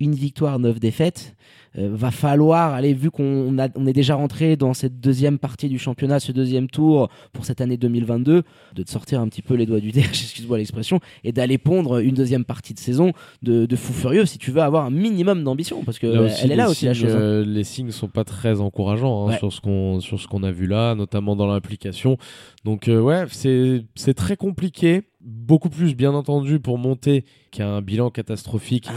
une 0.00 0.14
victoire, 0.14 0.58
9 0.58 0.80
défaites. 0.80 1.34
Euh, 1.78 1.88
va 1.92 2.10
falloir, 2.10 2.74
allez, 2.74 2.94
vu 2.94 3.12
qu'on 3.12 3.56
on 3.76 3.86
est 3.86 3.92
déjà 3.92 4.16
rentré 4.16 4.56
dans 4.56 4.74
cette 4.74 4.98
deuxième 5.00 5.38
partie 5.38 5.68
du 5.68 5.78
championnat, 5.78 6.18
ce 6.18 6.32
deuxième 6.32 6.68
tour 6.68 7.08
pour 7.32 7.44
cette 7.44 7.60
année 7.60 7.76
2022, 7.76 8.42
de 8.74 8.82
te 8.82 8.90
sortir 8.90 9.20
un 9.20 9.28
petit 9.28 9.40
peu 9.40 9.54
les 9.54 9.66
doigts 9.66 9.78
du 9.78 9.92
derrière, 9.92 10.10
excuse-moi 10.10 10.58
l'expression, 10.58 10.98
et 11.22 11.30
d'aller 11.30 11.58
pondre 11.58 11.98
une 11.98 12.16
deuxième 12.16 12.44
partie 12.44 12.74
de 12.74 12.80
saison 12.80 13.12
de, 13.42 13.66
de 13.66 13.76
fou 13.76 13.92
furieux 13.92 14.26
si 14.26 14.38
tu 14.38 14.50
veux 14.50 14.62
avoir 14.62 14.86
un 14.86 14.90
minimum 14.90 15.44
d'ambition, 15.44 15.84
parce 15.84 16.00
que 16.00 16.08
Là 16.08 16.22
aussi, 16.22 16.40
elle 16.42 16.50
est 16.50 16.56
là 16.56 16.64
les 16.64 16.70
aussi 16.72 16.86
la 16.86 16.94
signes, 16.94 17.04
chose. 17.06 17.14
hein. 17.14 17.20
euh, 17.20 17.44
les 17.46 17.62
signes 17.62 17.92
sont 17.92 18.08
pas 18.08 18.24
très 18.24 18.60
encourageants 18.60 19.28
hein, 19.28 19.30
Ouais. 19.30 19.38
sur 19.38 19.52
ce 19.52 19.60
qu'on 19.60 20.00
sur 20.00 20.18
ce 20.18 20.26
qu'on 20.26 20.42
a 20.42 20.50
vu 20.50 20.66
là, 20.66 20.96
notamment 20.96 21.36
dans 21.36 21.46
l'implication. 21.46 22.16
Donc 22.64 22.88
euh, 22.88 23.00
ouais, 23.00 23.26
c'est 23.30 23.84
c'est 23.94 24.14
très 24.14 24.36
compliqué. 24.36 25.02
Beaucoup 25.20 25.68
plus 25.68 25.94
bien 25.94 26.14
entendu 26.14 26.58
pour 26.58 26.78
monter 26.78 27.24
qu'un 27.52 27.80
bilan 27.80 28.10
catastrophique. 28.10 28.86
Ah. 28.88 28.94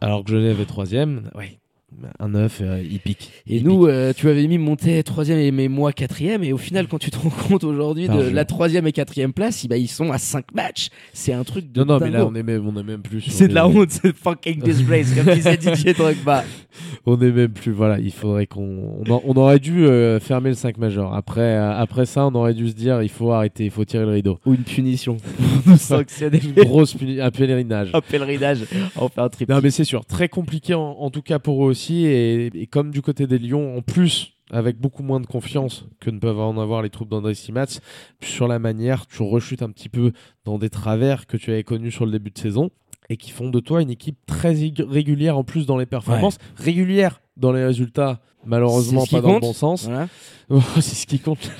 Alors 0.00 0.24
que 0.24 0.30
Genève 0.30 0.60
est 0.60 0.66
troisième. 0.66 1.30
Ouais. 1.34 1.58
Un 2.20 2.28
9, 2.28 2.62
il 2.88 3.00
pique. 3.00 3.30
Et 3.46 3.56
Il 3.56 3.64
nous, 3.64 3.80
pique. 3.86 3.88
euh, 3.88 4.12
tu 4.14 4.28
avais 4.28 4.46
mis 4.46 4.58
monter 4.58 5.02
troisième 5.02 5.38
et 5.38 5.50
mais 5.50 5.68
moi 5.68 5.92
quatrième. 5.92 6.44
Et 6.44 6.52
au 6.52 6.58
final, 6.58 6.86
quand 6.86 6.98
tu 6.98 7.10
te 7.10 7.16
rends 7.18 7.30
compte 7.30 7.64
aujourd'hui 7.64 8.06
de 8.08 8.12
jour. 8.12 8.24
la 8.30 8.44
troisième 8.44 8.86
et 8.86 8.92
quatrième 8.92 9.32
place, 9.32 9.62
eh 9.64 9.68
ben, 9.68 9.76
ils 9.76 9.88
sont 9.88 10.12
à 10.12 10.18
5 10.18 10.52
matchs. 10.54 10.90
C'est 11.14 11.32
un 11.32 11.44
truc 11.44 11.72
de 11.72 11.80
non 11.82 11.94
non, 11.94 11.98
mais 12.00 12.10
là 12.10 12.26
on 12.26 12.34
est 12.34 12.42
même 12.42 12.66
on 12.68 12.78
est 12.78 12.82
même 12.84 13.00
plus. 13.00 13.22
C'est 13.22 13.48
de 13.48 13.54
la 13.54 13.66
honte, 13.66 13.90
c'est 13.90 14.14
fucking 14.14 14.60
disgrace, 14.62 15.14
comme 15.14 15.34
disait 15.34 15.56
Didier 15.56 15.94
Drogba. 15.94 16.44
On 17.06 17.18
est 17.22 17.32
même 17.32 17.48
plus. 17.52 17.72
Voilà, 17.72 17.98
il 17.98 18.12
faudrait 18.12 18.46
qu'on. 18.46 19.02
On, 19.08 19.36
aurait 19.36 19.58
dû 19.58 19.86
euh, 19.86 20.20
fermer 20.20 20.50
le 20.50 20.56
5 20.56 20.76
majeur. 20.76 21.14
Après, 21.14 21.40
euh, 21.40 21.72
après 21.72 22.04
ça, 22.04 22.26
on 22.26 22.34
aurait 22.34 22.54
dû 22.54 22.68
se 22.68 22.74
dire 22.74 23.02
il 23.02 23.08
faut 23.08 23.32
arrêter, 23.32 23.64
il 23.64 23.70
faut 23.70 23.84
tirer 23.86 24.04
le 24.04 24.12
rideau. 24.12 24.38
Ou 24.44 24.52
une 24.54 24.62
punition. 24.62 25.16
Sanctionner. 25.78 26.38
Une 26.44 26.64
grosse 26.64 26.94
puni- 26.94 27.20
un 27.20 27.30
pèlerinage. 27.30 27.90
Un 27.94 28.00
pèlerinage. 28.02 28.58
On 28.96 29.08
fait 29.08 29.20
un 29.22 29.28
trip. 29.30 29.48
Non, 29.48 29.60
mais 29.62 29.70
c'est 29.70 29.84
sûr, 29.84 30.04
très 30.04 30.28
compliqué 30.28 30.74
en, 30.74 30.82
en 30.98 31.10
tout 31.10 31.22
cas 31.22 31.38
pour 31.38 31.64
eux 31.64 31.70
aussi. 31.70 31.77
Et, 31.86 32.46
et 32.46 32.66
comme 32.66 32.90
du 32.90 33.02
côté 33.02 33.26
des 33.26 33.38
Lions, 33.38 33.76
en 33.76 33.82
plus, 33.82 34.34
avec 34.50 34.78
beaucoup 34.78 35.02
moins 35.02 35.20
de 35.20 35.26
confiance 35.26 35.86
que 36.00 36.10
ne 36.10 36.18
peuvent 36.18 36.40
en 36.40 36.58
avoir 36.58 36.82
les 36.82 36.90
troupes 36.90 37.08
d'André 37.08 37.34
Simats, 37.34 37.80
sur 38.22 38.48
la 38.48 38.58
manière, 38.58 39.06
tu 39.06 39.22
rechutes 39.22 39.62
un 39.62 39.70
petit 39.70 39.88
peu 39.88 40.12
dans 40.44 40.58
des 40.58 40.70
travers 40.70 41.26
que 41.26 41.36
tu 41.36 41.50
avais 41.50 41.64
connus 41.64 41.92
sur 41.92 42.06
le 42.06 42.12
début 42.12 42.30
de 42.30 42.38
saison 42.38 42.70
et 43.08 43.16
qui 43.16 43.30
font 43.30 43.50
de 43.50 43.60
toi 43.60 43.82
une 43.82 43.90
équipe 43.90 44.18
très 44.26 44.54
régulière 44.78 45.38
en 45.38 45.44
plus 45.44 45.66
dans 45.66 45.78
les 45.78 45.86
performances, 45.86 46.38
régulière 46.56 47.20
dans 47.36 47.52
les 47.52 47.64
résultats, 47.64 48.20
malheureusement 48.44 49.06
pas 49.06 49.20
dans 49.20 49.34
le 49.34 49.40
bon 49.40 49.52
sens. 49.52 49.86
Voilà. 49.86 50.08
C'est 50.76 50.94
ce 50.94 51.06
qui 51.06 51.18
compte. 51.18 51.50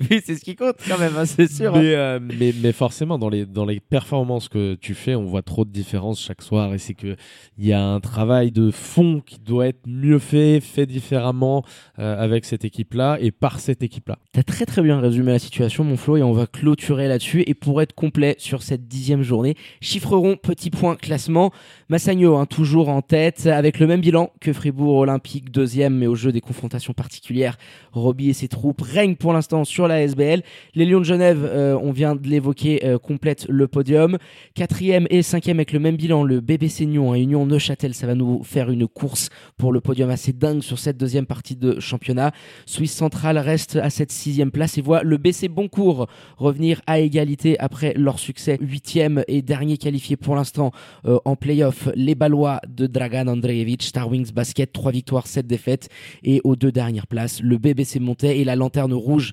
Oui, 0.10 0.20
c'est 0.24 0.36
ce 0.36 0.40
qui 0.44 0.54
compte 0.54 0.76
quand 0.86 0.98
même, 0.98 1.14
hein, 1.16 1.26
c'est 1.26 1.50
sûr. 1.50 1.74
hein. 1.74 1.80
Mais, 1.80 1.94
euh, 1.94 2.20
mais, 2.20 2.54
mais 2.62 2.72
forcément, 2.72 3.18
dans 3.18 3.28
les, 3.28 3.46
dans 3.46 3.64
les 3.64 3.80
performances 3.80 4.48
que 4.48 4.74
tu 4.76 4.94
fais, 4.94 5.14
on 5.14 5.24
voit 5.24 5.42
trop 5.42 5.64
de 5.64 5.70
différences 5.70 6.20
chaque 6.20 6.42
soir. 6.42 6.72
Et 6.74 6.78
c'est 6.78 6.94
qu'il 6.94 7.16
y 7.58 7.72
a 7.72 7.82
un 7.82 8.00
travail 8.00 8.52
de 8.52 8.70
fond 8.70 9.20
qui 9.24 9.38
doit 9.38 9.66
être 9.68 9.80
mieux 9.86 10.18
fait, 10.18 10.60
fait 10.60 10.86
différemment 10.86 11.64
euh, 11.98 12.16
avec 12.22 12.44
cette 12.44 12.64
équipe-là 12.64 13.18
et 13.20 13.30
par 13.30 13.58
cette 13.60 13.82
équipe-là. 13.82 14.18
T'as 14.32 14.42
très 14.42 14.66
très 14.66 14.82
bien 14.82 15.00
résumé 15.00 15.32
la 15.32 15.38
situation, 15.38 15.82
mon 15.84 15.96
Flo, 15.96 16.16
et 16.16 16.22
on 16.22 16.32
va 16.32 16.46
clôturer 16.46 17.08
là-dessus. 17.08 17.42
Et 17.46 17.54
pour 17.54 17.82
être 17.82 17.94
complet 17.94 18.36
sur 18.38 18.62
cette 18.62 18.86
dixième 18.86 19.22
journée, 19.22 19.56
chiffrerons 19.80 20.36
petit 20.36 20.70
point 20.70 20.94
classement. 20.96 21.50
Massagno, 21.88 22.36
hein, 22.36 22.46
toujours 22.46 22.88
en 22.88 23.02
tête, 23.02 23.46
avec 23.46 23.80
le 23.80 23.86
même 23.86 24.00
bilan 24.00 24.30
que 24.40 24.52
Fribourg 24.52 24.96
Olympique, 24.98 25.50
deuxième, 25.50 25.96
mais 25.96 26.06
au 26.06 26.14
jeu 26.14 26.30
des 26.32 26.40
confrontations 26.40 26.92
particulières. 26.92 27.56
Roby 27.92 28.28
et 28.30 28.32
ses 28.34 28.48
troupes 28.48 28.80
règnent 28.82 29.16
pour 29.16 29.32
l'instant 29.32 29.64
sur 29.64 29.87
la 29.88 30.02
SBL. 30.02 30.42
Les 30.74 30.86
Lions 30.86 31.00
de 31.00 31.04
Genève, 31.04 31.44
euh, 31.44 31.76
on 31.82 31.90
vient 31.90 32.14
de 32.14 32.28
l'évoquer, 32.28 32.84
euh, 32.84 32.98
complètent 32.98 33.46
le 33.48 33.66
podium. 33.66 34.18
Quatrième 34.54 35.06
et 35.10 35.22
cinquième 35.22 35.58
avec 35.58 35.72
le 35.72 35.80
même 35.80 35.96
bilan, 35.96 36.22
le 36.22 36.40
BBC 36.40 36.86
Nyon, 36.86 37.12
hein, 37.12 37.16
Union 37.16 37.46
Neuchâtel, 37.46 37.94
ça 37.94 38.06
va 38.06 38.14
nous 38.14 38.42
faire 38.44 38.70
une 38.70 38.86
course 38.86 39.30
pour 39.56 39.72
le 39.72 39.80
podium 39.80 40.10
assez 40.10 40.32
dingue 40.32 40.62
sur 40.62 40.78
cette 40.78 40.96
deuxième 40.96 41.26
partie 41.26 41.56
de 41.56 41.80
championnat. 41.80 42.32
Suisse 42.66 42.92
Centrale 42.92 43.38
reste 43.38 43.76
à 43.76 43.90
cette 43.90 44.12
sixième 44.12 44.50
place 44.50 44.78
et 44.78 44.80
voit 44.80 45.02
le 45.02 45.16
BC 45.16 45.48
Boncourt 45.48 46.06
revenir 46.36 46.80
à 46.86 47.00
égalité 47.00 47.58
après 47.58 47.94
leur 47.96 48.18
succès 48.18 48.58
huitième 48.60 49.24
et 49.28 49.42
dernier 49.42 49.76
qualifié 49.76 50.16
pour 50.16 50.36
l'instant 50.36 50.72
euh, 51.06 51.18
en 51.24 51.36
playoff. 51.36 51.88
Les 51.94 52.14
Balois 52.14 52.60
de 52.68 52.86
Dragan 52.86 53.26
Andreevich, 53.26 53.82
Star 53.82 54.08
Wings 54.08 54.32
Basket, 54.32 54.72
trois 54.72 54.92
victoires, 54.92 55.26
sept 55.26 55.46
défaites 55.46 55.88
et 56.22 56.40
aux 56.44 56.56
deux 56.56 56.72
dernières 56.72 57.06
places, 57.06 57.40
le 57.42 57.58
BBC 57.58 58.00
Montais 58.00 58.38
et 58.38 58.44
la 58.44 58.56
lanterne 58.56 58.92
rouge 58.92 59.32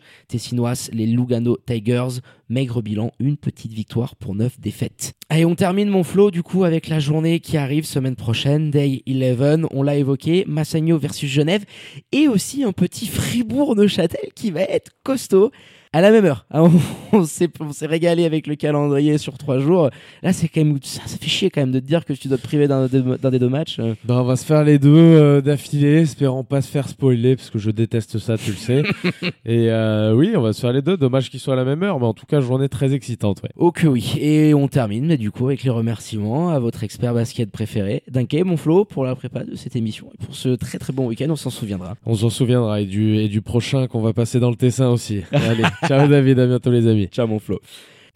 les 0.51 1.05
Lugano 1.05 1.57
Tigers. 1.65 2.21
Maigre 2.47 2.83
bilan, 2.83 3.11
une 3.19 3.37
petite 3.37 3.73
victoire 3.73 4.15
pour 4.15 4.35
neuf 4.35 4.59
défaites. 4.59 5.13
Allez, 5.29 5.45
on 5.45 5.55
termine 5.55 5.89
mon 5.89 6.03
flow 6.03 6.29
du 6.29 6.43
coup 6.43 6.63
avec 6.63 6.87
la 6.89 6.99
journée 6.99 7.39
qui 7.39 7.57
arrive 7.57 7.85
semaine 7.85 8.15
prochaine, 8.15 8.69
Day 8.69 9.01
11, 9.07 9.67
on 9.71 9.81
l'a 9.81 9.95
évoqué, 9.95 10.43
Massagno 10.47 10.99
versus 10.99 11.29
Genève 11.29 11.65
et 12.11 12.27
aussi 12.27 12.63
un 12.63 12.71
petit 12.71 13.07
Fribourg-Neuchâtel 13.07 14.29
qui 14.35 14.51
va 14.51 14.61
être 14.61 14.91
costaud 15.03 15.51
à 15.95 16.01
la 16.01 16.11
même 16.11 16.25
heure. 16.25 16.45
hein. 16.51 16.69
On 17.13 17.23
s'est 17.23 17.47
on 17.61 17.71
s'est 17.71 17.85
régalé 17.85 18.25
avec 18.25 18.45
le 18.45 18.55
calendrier 18.55 19.17
sur 19.17 19.37
trois 19.37 19.59
jours. 19.59 19.89
Là, 20.21 20.33
c'est 20.33 20.49
quand 20.49 20.65
même 20.65 20.77
ça, 20.83 20.99
ça 21.05 21.15
fait 21.17 21.29
chier 21.29 21.49
quand 21.49 21.61
même 21.61 21.71
de 21.71 21.79
te 21.79 21.85
dire 21.85 22.03
que 22.03 22.11
tu 22.11 22.27
dois 22.27 22.37
te 22.37 22.43
priver 22.43 22.67
d'un 22.67 22.87
des 22.87 23.39
deux 23.39 23.47
matchs. 23.47 23.79
Ben, 24.03 24.15
on 24.15 24.23
va 24.25 24.35
se 24.35 24.43
faire 24.45 24.65
les 24.65 24.77
deux 24.79 24.89
euh, 24.93 25.39
d'affilée, 25.39 26.01
espérant 26.01 26.43
pas 26.43 26.61
se 26.61 26.67
faire 26.69 26.89
spoiler, 26.89 27.37
parce 27.37 27.49
que 27.49 27.57
je 27.57 27.71
déteste 27.71 28.17
ça, 28.17 28.37
tu 28.37 28.51
le 28.51 28.57
sais. 28.57 28.83
et 29.45 29.69
euh, 29.71 30.13
oui, 30.13 30.33
on 30.35 30.41
va 30.41 30.51
se 30.51 30.59
faire 30.59 30.73
les 30.73 30.81
deux. 30.81 30.97
Dommage 30.97 31.29
qu'ils 31.29 31.39
soient 31.39 31.53
à 31.53 31.57
la 31.57 31.63
même 31.63 31.81
heure, 31.83 31.97
mais 32.01 32.05
en 32.05 32.13
tout 32.13 32.25
cas, 32.25 32.41
journée 32.41 32.67
très 32.67 32.93
excitante. 32.93 33.41
Ouais. 33.43 33.49
Oh 33.55 33.71
que 33.71 33.87
oui. 33.87 34.15
Et 34.19 34.53
on 34.53 34.67
termine, 34.67 35.05
mais 35.05 35.17
du 35.17 35.31
coup, 35.31 35.45
avec 35.47 35.63
les 35.63 35.69
remerciements 35.69 36.49
à 36.49 36.59
votre 36.59 36.83
expert 36.83 37.13
basket 37.13 37.49
préféré, 37.49 38.03
Dunké, 38.11 38.43
mon 38.43 38.57
Flo, 38.57 38.83
pour 38.83 39.05
la 39.05 39.15
prépa 39.15 39.45
de 39.45 39.55
cette 39.55 39.77
émission 39.77 40.07
et 40.13 40.25
pour 40.25 40.35
ce 40.35 40.49
très 40.49 40.79
très 40.79 40.91
bon 40.91 41.07
week-end. 41.07 41.27
On 41.29 41.37
s'en 41.37 41.49
souviendra. 41.49 41.95
On 42.05 42.15
s'en 42.15 42.29
souviendra 42.29 42.81
et 42.81 42.85
du, 42.85 43.15
et 43.15 43.29
du 43.29 43.41
prochain 43.41 43.87
qu'on 43.87 44.01
va 44.01 44.11
passer 44.11 44.41
dans 44.41 44.49
le 44.49 44.57
Tessin 44.57 44.89
aussi. 44.89 45.21
Allez, 45.31 45.63
ciao 45.87 46.07
David, 46.07 46.39
à 46.39 46.47
bientôt 46.47 46.71
les 46.71 46.87
amis. 46.87 47.07
Ciao 47.07 47.27
mon 47.27 47.39
Flo. 47.39 47.59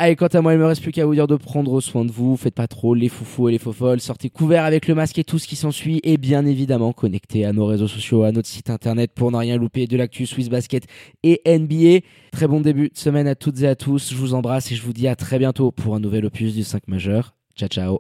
Allez, 0.01 0.15
quant 0.15 0.27
à 0.27 0.39
moi, 0.39 0.53
il 0.53 0.59
me 0.59 0.65
reste 0.65 0.81
plus 0.81 0.93
qu'à 0.93 1.05
vous 1.05 1.13
dire 1.13 1.27
de 1.27 1.35
prendre 1.35 1.81
soin 1.81 2.05
de 2.05 2.11
vous. 2.11 2.37
Faites 2.37 2.55
pas 2.55 2.67
trop 2.67 2.93
les 2.93 3.09
foufous 3.09 3.49
et 3.49 3.51
les 3.51 3.57
faux 3.57 3.73
folles. 3.73 3.99
Sortez 3.99 4.29
couverts 4.29 4.63
avec 4.63 4.87
le 4.87 4.95
masque 4.95 5.19
et 5.19 5.25
tout 5.25 5.39
ce 5.39 5.45
qui 5.45 5.57
s'ensuit. 5.57 5.99
Et 6.03 6.15
bien 6.15 6.45
évidemment, 6.45 6.93
connectez 6.93 7.43
à 7.43 7.51
nos 7.51 7.65
réseaux 7.65 7.89
sociaux, 7.89 8.23
à 8.23 8.31
notre 8.31 8.47
site 8.47 8.69
internet 8.69 9.11
pour 9.13 9.29
ne 9.29 9.35
rien 9.35 9.57
louper 9.57 9.87
de 9.87 9.97
l'actu 9.97 10.25
Swiss 10.25 10.47
Basket 10.47 10.85
et 11.23 11.41
NBA. 11.45 12.05
Très 12.31 12.47
bon 12.47 12.61
début 12.61 12.87
de 12.87 12.97
semaine 12.97 13.27
à 13.27 13.35
toutes 13.35 13.61
et 13.61 13.67
à 13.67 13.75
tous. 13.75 14.11
Je 14.11 14.15
vous 14.15 14.35
embrasse 14.35 14.71
et 14.71 14.75
je 14.75 14.83
vous 14.83 14.93
dis 14.93 15.09
à 15.09 15.17
très 15.17 15.37
bientôt 15.37 15.71
pour 15.71 15.95
un 15.95 15.99
nouvel 15.99 16.25
opus 16.25 16.55
du 16.55 16.63
5 16.63 16.87
majeur. 16.87 17.35
Ciao, 17.57 17.67
ciao. 17.67 17.97